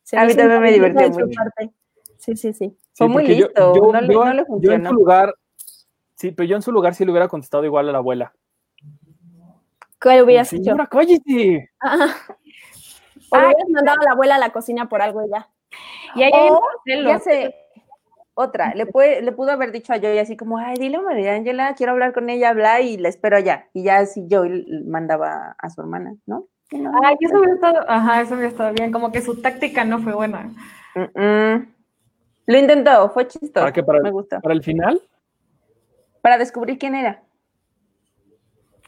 [0.02, 1.26] Se A me mí también me divirtió mucho.
[2.18, 2.76] Sí, sí, sí.
[2.94, 5.34] Fue muy yo- listo, yo- no le- yo- no le Yo en su lugar,
[6.16, 8.32] sí, pero yo en su lugar sí le hubiera contestado igual a la abuela.
[10.02, 10.62] ¿Cuál hubieras hecho?
[10.64, 11.70] Señora, cállate.
[11.80, 12.14] Ah.
[13.30, 15.48] O hubieras mandado a la abuela a la cocina por algo y ya.
[16.14, 17.12] Y ahí hay O, celos.
[17.12, 17.54] ya sé,
[18.34, 21.34] otra, le, puede, le pudo haber dicho a Joey así como, ay, dile a María
[21.34, 23.68] Ángela, quiero hablar con ella, habla y la espero allá.
[23.72, 26.46] Y ya así Joey l- mandaba a su hermana, ¿no?
[26.72, 28.90] No, Ay, eso hubiera estado, ajá, eso hubiera estado bien.
[28.92, 30.50] Como que su táctica no fue buena.
[30.94, 31.74] Mm, mm.
[32.46, 33.52] Lo intentó, fue chistoso.
[33.54, 33.82] ¿Para qué?
[33.82, 34.40] Para- Me gustó.
[34.40, 35.00] Para el final.
[36.24, 37.22] Para descubrir quién era.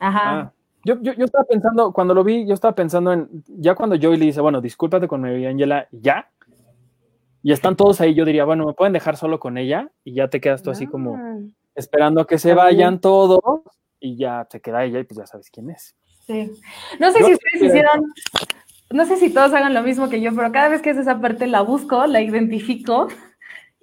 [0.01, 0.21] Ajá.
[0.41, 0.53] Ah,
[0.87, 4.17] yo, yo, yo estaba pensando, cuando lo vi, yo estaba pensando en, ya cuando Joey
[4.17, 6.31] le dice, bueno, discúlpate con Mary Angela, ya.
[7.43, 10.29] Y están todos ahí, yo diría, bueno, me pueden dejar solo con ella y ya
[10.29, 11.37] te quedas tú así como Ah.
[11.75, 13.41] esperando a que se vayan todos
[14.01, 15.95] y ya te queda ella y pues ya sabes quién es.
[16.27, 16.51] Sí.
[16.99, 18.15] No sé Yo- si ustedes hicieron,
[18.95, 21.21] no sé si todos hagan lo mismo que yo, pero cada vez que es esa
[21.21, 23.09] parte la busco, la identifico.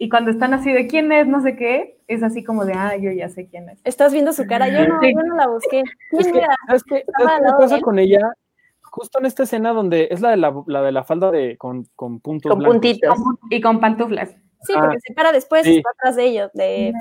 [0.03, 2.97] Y cuando están así de quién es, no sé qué, es así como de, ah,
[2.97, 3.79] yo ya sé quién es.
[3.85, 4.67] Estás viendo su cara.
[4.67, 5.13] Yo no, Sí.
[5.15, 5.79] yo no la busqué.
[5.79, 6.55] Es ¿Quién que, era?
[6.67, 6.97] ¿sabes qué?
[6.97, 7.81] Estaba ¿Sabes al qué lado de pasa él.
[7.83, 8.33] con ella?
[8.81, 11.87] Justo en esta escena donde es la de la, la de la falda de con,
[11.95, 12.75] con puntos Con blancos.
[12.75, 13.17] puntitos.
[13.49, 14.31] Y con pantuflas.
[14.63, 15.77] Sí, Ah, porque se para después, sí.
[15.77, 16.91] está atrás de ellos, de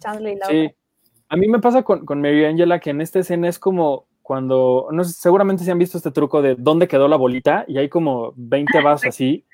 [0.00, 0.70] Chandler y la Sí.
[1.28, 4.88] A mí me pasa con, con Mary Angela que en esta escena es como cuando,
[4.90, 7.88] no sé, seguramente se han visto este truco de dónde quedó la bolita y hay
[7.88, 9.44] como 20 vasos así.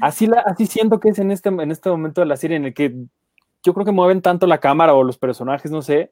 [0.00, 2.64] Así, la, así siento que es en este, en este momento de la serie en
[2.64, 2.94] el que
[3.62, 6.10] yo creo que mueven tanto la cámara o los personajes, no sé,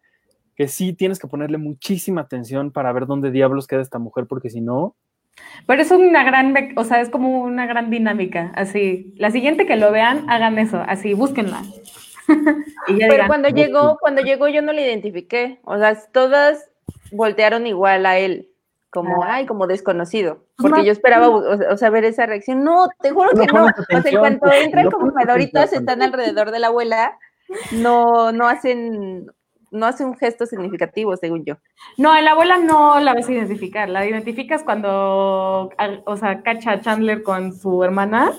[0.56, 4.50] que sí tienes que ponerle muchísima atención para ver dónde diablos queda esta mujer, porque
[4.50, 4.94] si no,
[5.66, 9.14] Pero es una gran, o sea, es como una gran dinámica, así.
[9.16, 11.62] La siguiente que lo vean, hagan eso, así, búsquenla.
[12.88, 15.60] y ya Pero cuando llegó, cuando llegó yo no le identifiqué.
[15.64, 16.70] O sea, todas
[17.10, 18.48] voltearon igual a él,
[18.92, 19.34] como, Ah.
[19.36, 20.34] ay, como desconocido.
[20.56, 20.84] Pues Porque no.
[20.84, 22.62] yo esperaba, o sea, o sea, ver esa reacción.
[22.62, 23.64] No, te juro No que no.
[23.64, 25.68] O sea, en cuanto pues, entran como atención.
[25.72, 27.18] están alrededor de la abuela,
[27.72, 29.26] no, no hacen,
[29.70, 31.54] no hacen un gesto significativo, según yo.
[31.96, 33.88] No, a la abuela no la vas a identificar.
[33.88, 35.70] La identificas cuando,
[36.04, 38.32] o sea, cacha a Chandler con su hermana.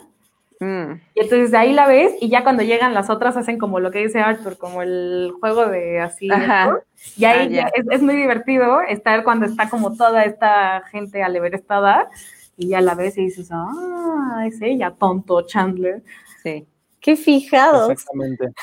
[0.64, 1.02] Mm.
[1.16, 3.92] Y entonces de ahí la ves y ya cuando llegan las otras hacen como lo
[3.92, 6.30] que dice Arthur, como el juego de así.
[6.32, 6.80] Ajá.
[7.18, 12.10] Y ahí Ah, es, es muy divertido estar cuando está como toda esta gente aleverestada
[12.56, 16.04] y ya la ves y dices, ah, es ella, tonto Chandler.
[16.42, 16.68] Sí.
[17.02, 17.90] Qué fijados.
[17.90, 18.54] exactamente.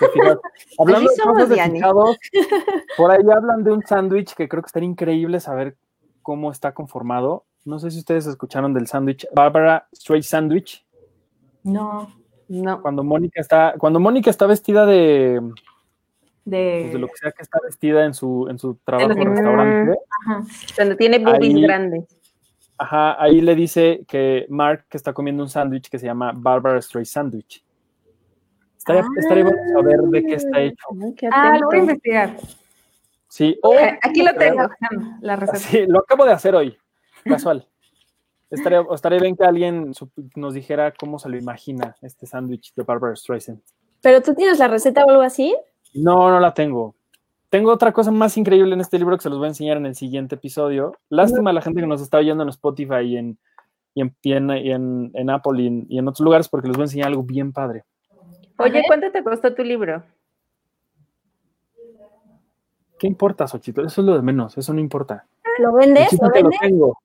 [0.78, 1.10] Hablando
[1.46, 2.16] de fijados,
[2.96, 5.76] por ahí hablan de un sándwich que creo que estaría increíble saber
[6.22, 7.44] cómo está conformado.
[7.64, 10.84] No sé si ustedes escucharon del sándwich Barbara Straight Sandwich.
[11.64, 12.10] No.
[12.48, 12.82] No.
[12.82, 15.40] cuando Mónica está, cuando Mónica está vestida de,
[16.44, 19.26] De, pues, de lo que sea que está vestida en su, en su trabajo en
[19.26, 19.98] restaurante.
[20.26, 20.44] Ajá.
[20.76, 22.04] Cuando tiene boobies Ahí- grandes.
[22.78, 27.30] Ajá, ahí le dice que Mark está comiendo un sándwich que se llama Barbara Streisand
[27.30, 27.64] Sandwich.
[28.76, 30.84] Estaría, estaría bueno saber de qué está hecho.
[31.30, 32.36] Ah, lo voy a investigar.
[33.28, 34.68] Sí, o Eh, Aquí lo tengo.
[35.20, 35.58] La receta.
[35.58, 36.76] Sí, lo acabo de hacer hoy,
[37.24, 37.66] casual.
[38.52, 39.92] Estaría, estaría bien que alguien
[40.36, 43.60] nos dijera cómo se lo imagina este sándwich de Barbara Streisand.
[44.02, 45.56] Pero tú tienes la receta o algo así.
[45.94, 46.94] No, no la tengo.
[47.48, 49.86] Tengo otra cosa más increíble en este libro que se los voy a enseñar en
[49.86, 50.92] el siguiente episodio.
[51.08, 53.38] Lástima a la gente que nos está oyendo en Spotify y en,
[53.94, 56.68] y en, y en, y en- en Apple y en, y en otros lugares porque
[56.68, 57.84] les voy a enseñar algo bien padre.
[58.58, 60.02] Oye, ¿cuánto te costó tu libro?
[62.98, 63.86] ¿Qué importa, Xochitl?
[63.86, 65.26] Eso es lo de menos, eso no importa.
[65.58, 66.12] ¿Lo vendes?
[66.20, 66.60] ¿Lo es que lo vendes?
[66.60, 66.98] tengo.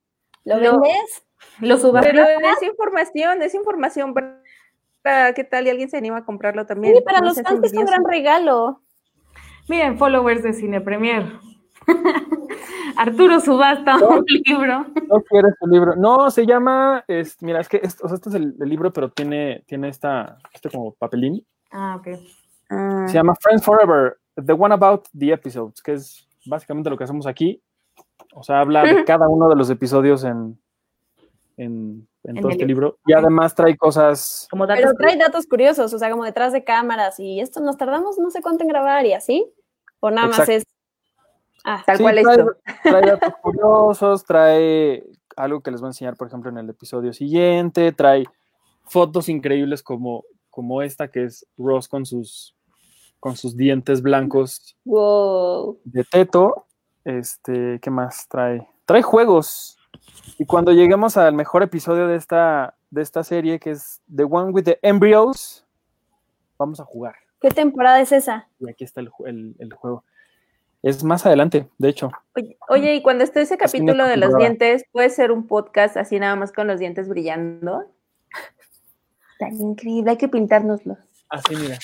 [0.46, 1.24] ¿Lo Lo- vendes?
[1.60, 2.06] Lo subas.
[2.06, 6.96] Pero es información, es información para qué tal y alguien se anima a comprarlo también.
[6.96, 8.82] Sí, para No los fans es un gran regalo.
[9.67, 11.39] Miren, followers de Cine Premier.
[12.98, 14.86] Arturo subasta un libro.
[15.08, 15.96] No quieres tu libro.
[15.96, 19.12] No, se llama, es, mira, es que o sea, este es el, el libro, pero
[19.12, 21.46] tiene, tiene esta, este como papelín.
[21.72, 22.08] Ah, ok.
[22.70, 27.04] Ah, Se llama Friends Forever, The One About the Episodes, que es básicamente lo que
[27.04, 27.62] hacemos aquí.
[28.34, 30.60] O sea, habla de cada uno de los episodios en,
[31.58, 32.88] en, en En todo el este libro.
[32.88, 33.00] libro.
[33.06, 34.48] Y además trae cosas.
[34.50, 34.84] Como datos.
[34.86, 38.30] Pero trae datos curiosos, o sea, como detrás de cámaras y esto nos tardamos no
[38.30, 39.52] sé cuánto en grabar y así.
[40.00, 40.63] O nada más es.
[41.65, 42.58] Ah, tal Sí, cual trae, esto.
[42.84, 45.04] trae datos curiosos, trae
[45.36, 48.26] algo que les voy a enseñar, por ejemplo, en el episodio siguiente, trae
[48.86, 52.56] fotos increíbles como, como esta, que es Ross con sus,
[53.20, 55.80] con sus dientes blancos wow.
[55.84, 56.67] de teto.
[57.04, 58.67] Este, ¿qué más trae?
[58.86, 59.77] Trae juegos.
[60.38, 64.52] Y cuando lleguemos al mejor episodio de esta, de esta serie, que es The One
[64.52, 65.66] with the Embryos,
[66.58, 67.16] vamos a jugar.
[67.42, 68.48] ¿Qué temporada es esa?
[68.60, 70.04] Y aquí está el, ju- el- el juego.
[70.84, 72.12] Es más adelante, de hecho.
[72.36, 76.20] Oye, oye, y cuando esté ese capítulo de los dientes, ¿puede ser un podcast así
[76.20, 77.86] nada más con los dientes brillando?
[79.40, 80.98] Está increíble, hay que pintárnoslos.
[81.30, 81.78] Así, mira.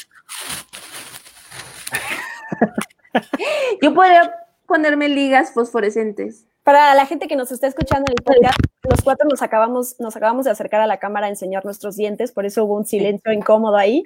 [3.82, 4.34] Yo podría
[4.67, 6.47] ponerme ligas fosforescentes.
[6.63, 8.58] Para la gente que nos está escuchando en el podcast,
[8.89, 12.32] los cuatro nos acabamos, nos acabamos de acercar a la cámara a enseñar nuestros dientes,
[12.32, 14.04] por eso hubo un silencio incómodo ahí.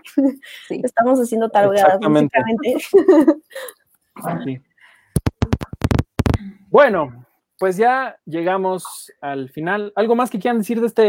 [0.67, 0.81] Sí.
[0.83, 2.35] Estamos haciendo tarugadas, Exactamente.
[2.35, 2.85] básicamente.
[4.43, 4.61] Sí.
[6.69, 7.27] Bueno,
[7.59, 9.93] pues ya llegamos al final.
[9.95, 11.03] ¿Algo más que quieran decir de este,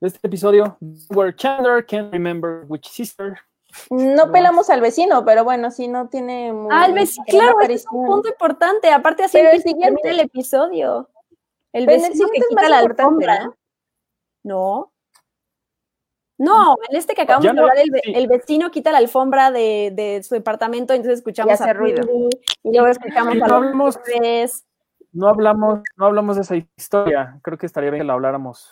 [0.00, 0.78] de este episodio?
[1.10, 3.38] Where Chandler can't remember which sister.
[3.90, 7.84] No pelamos al vecino, pero bueno, sí no tiene muy Ah, el vecino, claro, es
[7.90, 8.90] un punto importante.
[8.90, 11.08] Aparte, así el siguiente- termina el episodio.
[11.72, 13.50] El Pero en el vecino que siguiente es quita la alfombra.
[14.44, 14.92] No.
[16.36, 18.12] No, en este que acabamos de no, hablar, el, ve- sí.
[18.14, 22.04] el vecino quita la alfombra de, de su departamento, entonces escuchamos hace a ruido.
[22.64, 24.64] Y luego escuchamos a no los hablamos-.
[25.12, 27.38] No hablamos, no hablamos de esa historia.
[27.42, 28.68] Creo que estaría bien que la habláramos.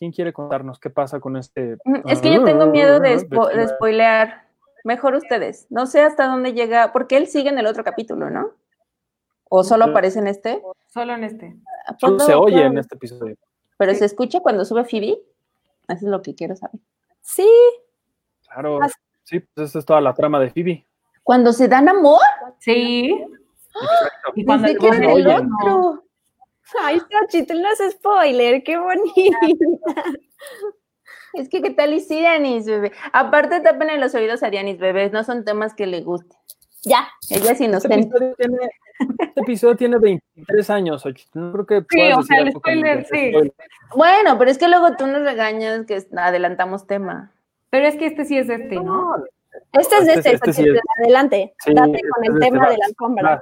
[0.00, 1.76] ¿Quién quiere contarnos qué pasa con este?
[1.84, 4.46] Mm, Es que yo tengo miedo de, spo- de spoilear.
[4.82, 5.66] Mejor ustedes.
[5.68, 8.52] No sé hasta dónde llega, porque él sigue en el otro capítulo, ¿no?
[9.50, 10.62] ¿O solo aparece en este?
[10.88, 11.54] Solo en este.
[11.98, 13.36] Solo ¿Cuándo- se oye en este episodio.
[13.76, 15.20] Pero se escucha cuando sube Phoebe.
[15.86, 16.80] Eso es lo que quiero saber.
[17.20, 17.46] Sí,
[18.48, 18.78] Claro.
[18.82, 18.88] Ah.
[19.22, 20.86] Sí, pues esa es toda la trama de Phoebe.
[21.22, 22.20] Cuando se dan amor,
[22.58, 23.10] Sí.
[23.12, 24.32] Exacto.
[24.34, 25.50] Y cuando el se oyen.
[25.62, 26.04] otro.
[26.82, 29.38] Ay, Xochitl, no es spoiler, qué bonita.
[31.32, 32.92] Es que qué tal y sí, Dianis, bebé.
[33.12, 35.12] Aparte, tapen en los oídos a Dianis, bebés.
[35.12, 36.36] No son temas que le gusten.
[36.82, 38.00] ya, Ella es Este inocente.
[38.00, 38.56] episodio, tiene,
[39.20, 41.38] este episodio tiene 23 años, Xochitl.
[41.38, 43.32] No creo que Sí, o sea, el spoiler, sí.
[43.94, 47.32] Bueno, pero es que luego tú nos regañas que adelantamos tema.
[47.70, 48.82] Pero es que este sí es este, ¿no?
[48.82, 49.24] No,
[49.74, 52.28] este es de Este- este, este sí Xochitl, es- adelante, Sí, date este con es
[52.30, 53.30] el de tema este de la alfombra.
[53.30, 53.40] vas.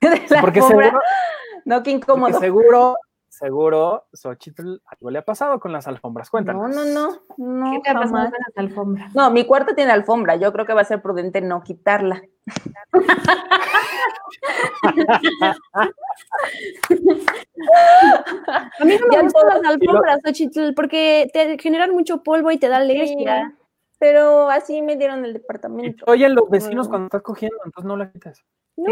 [0.00, 0.86] De la Porque alfombra.
[0.86, 1.02] seguro,
[1.68, 2.38] No, qué porque incómodo.
[2.40, 2.96] seguro,
[3.28, 6.30] seguro, Xochitl, algo le ha pasado con las alfombras.
[6.30, 6.74] Cuéntanos.
[6.74, 7.20] No, no, no.
[7.36, 9.14] No, ¿Qué te ha pasado con las alfombras?
[9.14, 10.36] No, mi cuarto tiene alfombra.
[10.36, 12.22] Yo creo que va a ser prudente no quitarla.
[18.80, 22.50] A mí no me Ya gustan todo- las alfombras, Xochitl, porque te generan mucho polvo
[22.50, 23.54] y te da alergia.
[23.98, 26.04] Pero así me dieron el departamento.
[26.04, 26.90] te oyen los vecinos No.
[26.90, 28.44] cuando estás cogiendo, entonces no la quites.
[28.76, 28.84] O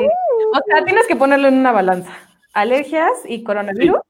[0.66, 2.11] sea, tienes que ponerlo en una balanza.
[2.57, 4.00] Alergias y coronavirus.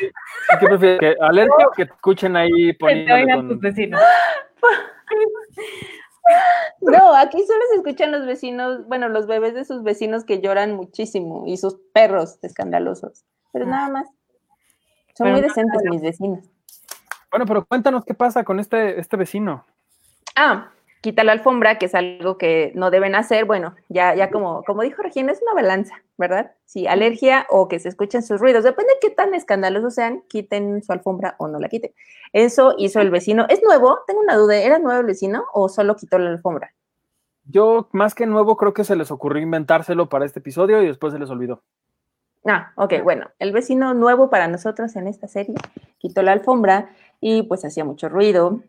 [0.00, 0.98] ¿Y ¿Qué prefieres?
[1.00, 3.48] ¿Que alergia o que te escuchen ahí Que te poniéndole oigan con...
[3.48, 4.00] tus vecinos.
[6.80, 10.72] No, aquí solo se escuchan los vecinos, bueno, los bebés de sus vecinos que lloran
[10.74, 13.24] muchísimo y sus perros escandalosos.
[13.52, 14.06] Pero nada más.
[15.14, 16.44] Son Pero muy no- decentes mis vecinos.
[17.30, 19.64] Bueno, pero cuéntanos qué pasa con este, este vecino.
[20.36, 20.70] Ah,
[21.02, 24.82] quita la alfombra, que es algo que no deben hacer, bueno, ya, ya como, como
[24.82, 26.52] dijo Regina, es una balanza, ¿verdad?
[26.64, 30.82] Si alergia o que se escuchen sus ruidos, depende de qué tan escandalosos sean, quiten
[30.82, 31.92] su alfombra o no la quiten.
[32.32, 33.46] Eso hizo el vecino.
[33.48, 33.98] ¿Es nuevo?
[34.06, 36.72] Tengo una duda, ¿era nuevo el vecino o solo quitó la alfombra?
[37.44, 41.12] Yo, más que nuevo, creo que se les ocurrió inventárselo para este episodio y después
[41.12, 41.62] se les olvidó.
[42.46, 45.56] Ah, ok, bueno, el vecino nuevo para nosotros en esta serie
[45.98, 46.90] quitó la alfombra
[47.20, 48.60] y pues hacía mucho ruido.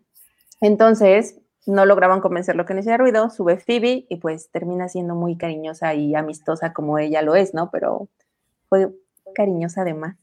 [0.61, 5.37] Entonces, no lograban convencerlo que no hacía ruido, sube Phoebe y pues termina siendo muy
[5.37, 7.69] cariñosa y amistosa como ella lo es, ¿no?
[7.71, 8.09] Pero
[8.69, 8.89] fue
[9.33, 10.17] cariñosa además.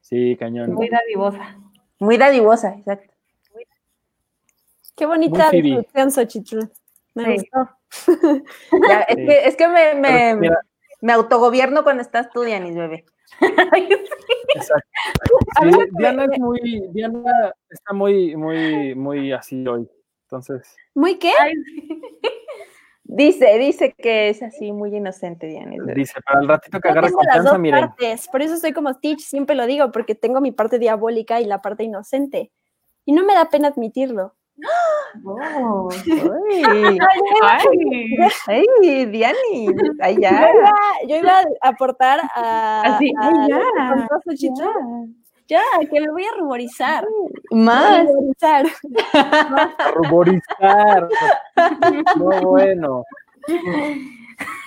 [0.00, 0.72] Sí, cañón.
[0.74, 1.56] Muy dadivosa.
[1.98, 3.12] Muy dadivosa, exacto.
[4.96, 6.70] Qué bonita descripción, Xochitl.
[7.14, 7.48] Me Sí.
[7.52, 7.76] gustó.
[8.88, 9.26] Ya, es, Sí.
[9.26, 10.36] que, es que me,
[11.00, 13.04] me autogobierno cuando estás tú, Dianis, bebé.
[14.54, 14.88] exacto.
[15.62, 19.88] Sí, Diana es muy, Diana está muy, muy, muy así hoy.
[20.24, 21.32] Entonces, ¿Muy qué?
[21.40, 21.54] Ay.
[23.10, 25.94] Dice, dice que es así muy inocente, bebé.
[25.94, 27.86] dice, para el ratito que Yo las confianza, dos miren.
[27.88, 31.46] partes, por eso soy como Stitch, siempre lo digo, porque tengo mi parte diabólica y
[31.46, 32.52] la parte inocente.
[33.06, 34.36] Y no me da pena admitirlo.
[35.24, 35.88] Oh.
[37.42, 37.68] Ay,
[38.46, 39.06] Ay.
[39.06, 41.18] Dianis, ay, Yo ya.
[41.18, 42.82] iba, a aportar a.
[42.82, 43.60] Así, a ay, ya,
[44.24, 44.62] Xochitl.
[45.48, 47.06] Ya, que me voy a ruborizar.
[47.50, 48.06] Más.
[48.06, 48.66] ruborizar.
[50.60, 51.08] A.
[52.16, 53.04] No, bueno.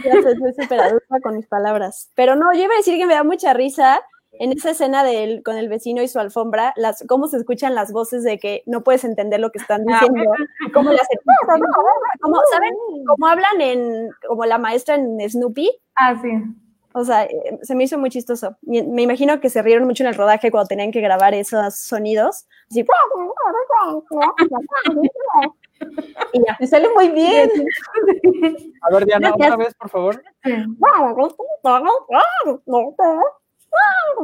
[0.04, 2.10] Ya soy súper adulta con mis palabras.
[2.16, 4.02] Pero no, yo iba a decir que me da mucha risa
[4.34, 7.92] en esa escena del, con el vecino y su alfombra, las, cómo se escuchan las
[7.92, 10.34] voces de que no puedes entender lo que están diciendo.
[10.68, 11.20] y cómo le hacen.
[12.22, 12.74] Como, ¿Saben?
[13.08, 15.72] Cómo hablan en, como la maestra en Snoopy.
[15.96, 16.30] Ah, sí.
[16.94, 18.58] O sea, eh, se me hizo muy chistoso.
[18.62, 22.46] Me imagino que se rieron mucho en el rodaje cuando tenían que grabar esos sonidos.
[22.70, 22.86] Así.
[26.34, 26.56] Y ya.
[26.60, 27.50] Me sale muy bien.
[28.82, 30.24] A ver, Diana, otra vez, por favor.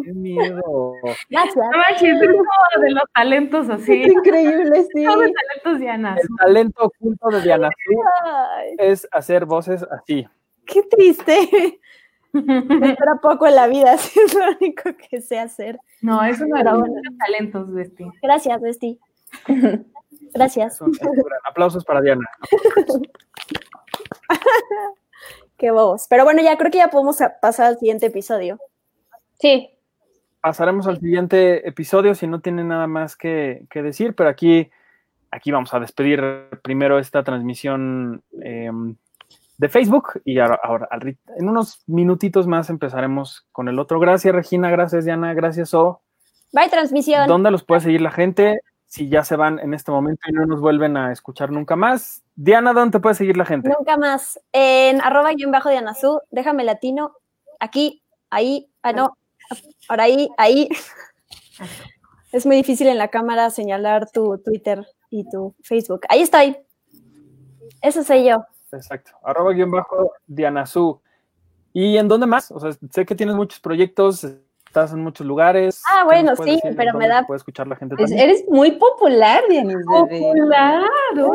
[0.03, 0.93] Qué miedo.
[1.29, 1.55] Gracias.
[1.55, 4.03] No manches, es como de los talentos así.
[4.03, 5.03] Es increíble, sí.
[5.05, 6.15] Todos los talentos Diana.
[6.21, 7.69] El talento oculto de Diana
[8.77, 10.27] es hacer voces así.
[10.65, 11.79] qué triste.
[12.33, 15.79] Me espera poco en la vida, así es lo único que sé hacer.
[16.01, 16.95] No, es uno de Pero los bueno.
[16.95, 18.05] muchos talentos, Besti.
[18.21, 18.99] Gracias, Besti.
[20.33, 20.79] Gracias.
[20.79, 22.27] Gran- Aplausos para Diana.
[25.57, 26.05] Qué bobos.
[26.09, 28.59] Pero bueno, ya creo que ya podemos pasar al siguiente episodio.
[29.39, 29.69] Sí.
[30.41, 34.69] Pasaremos al siguiente episodio si no tiene nada más que, que decir, pero aquí,
[35.31, 36.21] aquí vamos a despedir
[36.63, 38.71] primero esta transmisión eh,
[39.57, 40.87] de Facebook y ahora, ahora
[41.37, 43.99] en unos minutitos más empezaremos con el otro.
[43.99, 46.01] Gracias Regina, gracias Diana, gracias O.
[46.53, 47.27] Bye, transmisión.
[47.27, 48.59] ¿Dónde los puede seguir la gente?
[48.85, 52.23] Si ya se van en este momento y no nos vuelven a escuchar nunca más.
[52.35, 53.69] Diana, ¿dónde te puede seguir la gente?
[53.69, 54.39] Nunca más.
[54.53, 57.11] En arroba guion bajo de Anazú, déjame latino,
[57.59, 59.17] aquí, ahí, ah, no,
[59.87, 60.69] ahora ahí, ahí.
[62.31, 66.01] Es muy difícil en la cámara señalar tu Twitter y tu Facebook.
[66.09, 66.57] Ahí estoy.
[67.81, 68.43] Eso soy yo.
[68.71, 69.11] Exacto.
[69.23, 71.01] Arroba guion bajo Dianazú.
[71.73, 72.51] ¿Y en dónde más?
[72.51, 74.27] O sea, sé que tienes muchos proyectos,
[74.77, 75.81] estás en muchos lugares.
[75.89, 78.19] Ah, ¿Qué bueno, sí, decir pero me da- Puede escuchar la gente Es- también?
[78.29, 80.31] eres muy popular, Dianis, bebé.
[80.45, 81.31] Claro.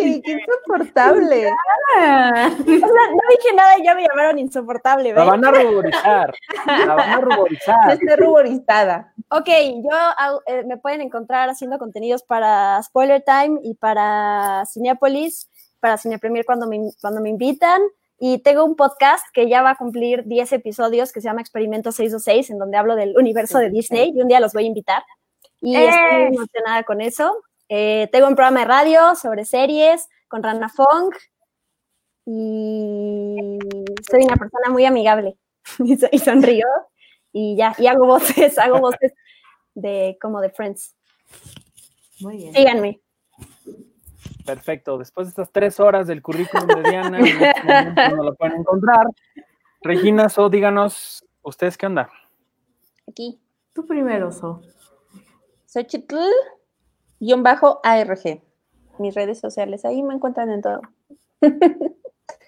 [0.00, 1.46] Ay, qué insoportable.
[1.46, 5.26] O sea, no dije nada y ya me llamaron insoportable, La ¿ves?
[5.30, 6.34] van a ruborizar.
[6.66, 7.90] La van a No ruborizar.
[7.92, 9.12] esté ruborizada.
[9.30, 9.48] Ok,
[9.82, 15.96] yo hago- eh, me pueden encontrar haciendo contenidos para Spoiler Time y para Cinepolis, para
[15.98, 17.82] Cine Premier cuando me, cuando me invitan.
[18.18, 21.92] Y tengo un podcast que ya va a cumplir 10 episodios que se llama Experimento
[21.92, 25.02] 626, en donde hablo del universo de Disney y un día los voy a invitar.
[25.60, 25.88] Y ¡Eh!
[25.88, 27.36] estoy muy emocionada con eso.
[27.68, 31.12] Eh, tengo un programa de radio sobre series con Rana Fong
[32.24, 33.58] y
[34.10, 35.36] soy una persona muy amigable
[35.84, 36.66] y, so- y sonrío
[37.32, 39.12] y ya, y hago voces, hago voces
[39.74, 40.94] de como de Friends.
[42.20, 42.54] Muy bien.
[42.54, 43.00] Síganme.
[44.46, 44.96] Perfecto.
[44.98, 47.52] Después de estas tres horas del currículum de Diana, en este
[48.16, 49.06] no lo pueden encontrar.
[49.82, 52.08] Regina, So, díganos, ¿ustedes qué onda?
[53.08, 53.40] Aquí.
[53.72, 54.62] Tú primero, So.
[55.66, 56.16] Xochitl,
[57.20, 58.40] guion bajo ARG.
[58.98, 60.80] Mis redes sociales, ahí me encuentran en todo.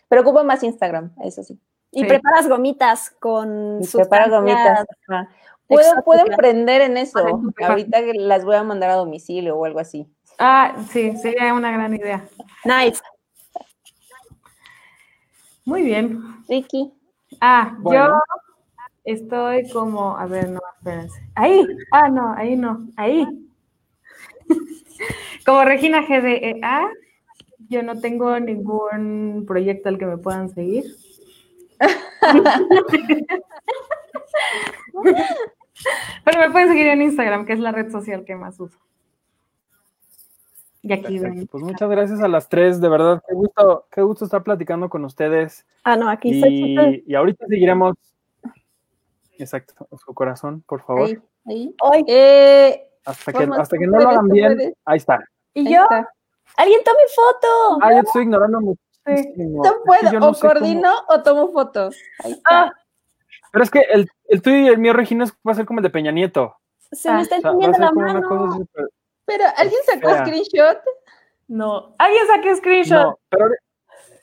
[0.08, 1.58] Pero ocupo más Instagram, eso sí.
[1.90, 2.06] Y Sí.
[2.06, 4.86] preparas gomitas con Y preparo gomitas.
[5.08, 5.28] ajá.
[5.66, 7.18] Puedo, puedo emprender en eso.
[7.62, 10.10] Ahorita que las voy a mandar a domicilio o algo así.
[10.38, 12.24] Ah, sí, sería una gran idea.
[12.64, 13.00] Nice.
[15.64, 16.22] Muy bien.
[16.48, 16.92] Ricky.
[17.40, 18.06] Ah, Bueno.
[18.06, 18.20] yo
[19.04, 21.20] estoy como, a ver, no, espérense.
[21.34, 23.26] Ahí, ah, no, ahí no, ahí.
[25.44, 26.88] como Regina GDEA
[27.68, 30.84] Yo no tengo ningún proyecto al que me puedan seguir.
[36.24, 38.78] Pero me pueden seguir en Instagram, que es la red social que más uso.
[40.82, 41.36] Y aquí Perfecto.
[41.38, 41.46] ven.
[41.48, 45.04] Pues muchas gracias a las tres, de verdad, qué gusto, qué gusto estar platicando con
[45.04, 45.66] ustedes.
[45.84, 47.94] Ah, no, aquí Y, y ahorita seguiremos.
[49.38, 51.06] Exacto, su corazón, por favor.
[51.06, 51.74] Ahí, ahí.
[51.92, 54.74] Ay, Eh, Hasta que, hasta que no lo hagan bien, puedes.
[54.84, 55.24] ahí está.
[55.54, 55.82] ¿Y ahí yo?
[55.82, 56.12] está.
[56.56, 57.78] ¡Alguien tome foto!
[57.82, 59.64] Ah, yo te estoy ignorando muchísimo.
[59.64, 60.12] ¿Yo Es que puedo?
[60.12, 61.96] yo no ¿O sé cómo- coordino o tomo fotos?
[62.24, 62.62] Ahí está.
[62.64, 62.72] Ah,
[63.52, 65.84] Pero es que el, el tuyo y el mío, Regina, va a ser como el
[65.84, 66.54] de Peña Nieto.
[66.92, 68.66] Se me Ah, está O sea, entendiendo la mano.
[69.28, 70.78] Pero alguien sacó screenshot.
[71.46, 71.94] no.
[71.98, 73.02] Alguien saque screenshot.
[73.04, 73.44] No, pero,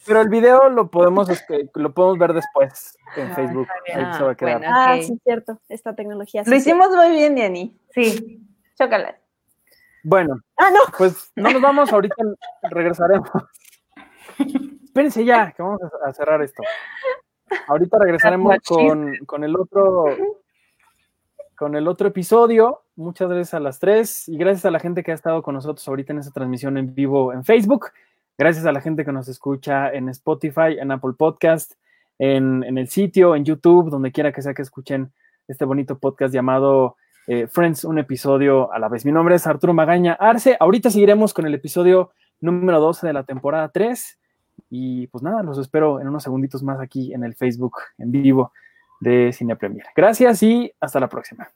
[0.06, 3.68] pero el video lo podemos, este, lo podemos ver después en Ah, Facebook.
[3.68, 4.06] está bien.
[4.08, 4.58] Ahí se va a quedar.
[4.60, 4.74] bueno.
[4.76, 5.02] Ah, Ok.
[5.04, 5.60] sí, cierto.
[5.70, 6.44] Esta tecnología.
[6.44, 6.62] sí, Lo sí.
[6.62, 7.80] hicimos muy bien, Diani.
[7.94, 8.42] Sí.
[8.78, 9.22] Chocolate.
[10.04, 10.80] Bueno, Ah, no.
[10.98, 12.16] pues no nos vamos, ahorita
[12.64, 13.30] regresaremos.
[14.84, 16.62] Espérense ya, que vamos a cerrar esto.
[17.68, 20.06] Ahorita regresaremos con, con el otro
[21.56, 22.82] con el otro episodio.
[22.96, 25.88] Muchas gracias a las tres y gracias a la gente que ha estado con nosotros
[25.88, 27.88] ahorita en esta transmisión en vivo en Facebook.
[28.38, 31.74] Gracias a la gente que nos escucha en Spotify, en Apple Podcast,
[32.20, 35.12] en, en el sitio, en YouTube, donde quiera que sea que escuchen
[35.48, 36.98] este bonito podcast llamado
[37.28, 39.06] eh, Friends, un episodio a la vez.
[39.06, 40.58] Mi nombre es Arturo Magaña Arce.
[40.60, 44.20] Ahorita seguiremos con el episodio número 12 de la temporada 3.
[44.70, 48.52] Y pues nada, los espero en unos segunditos más aquí en el Facebook en vivo
[49.00, 49.86] de Cine Premier.
[49.96, 51.50] Gracias y hasta la próxima.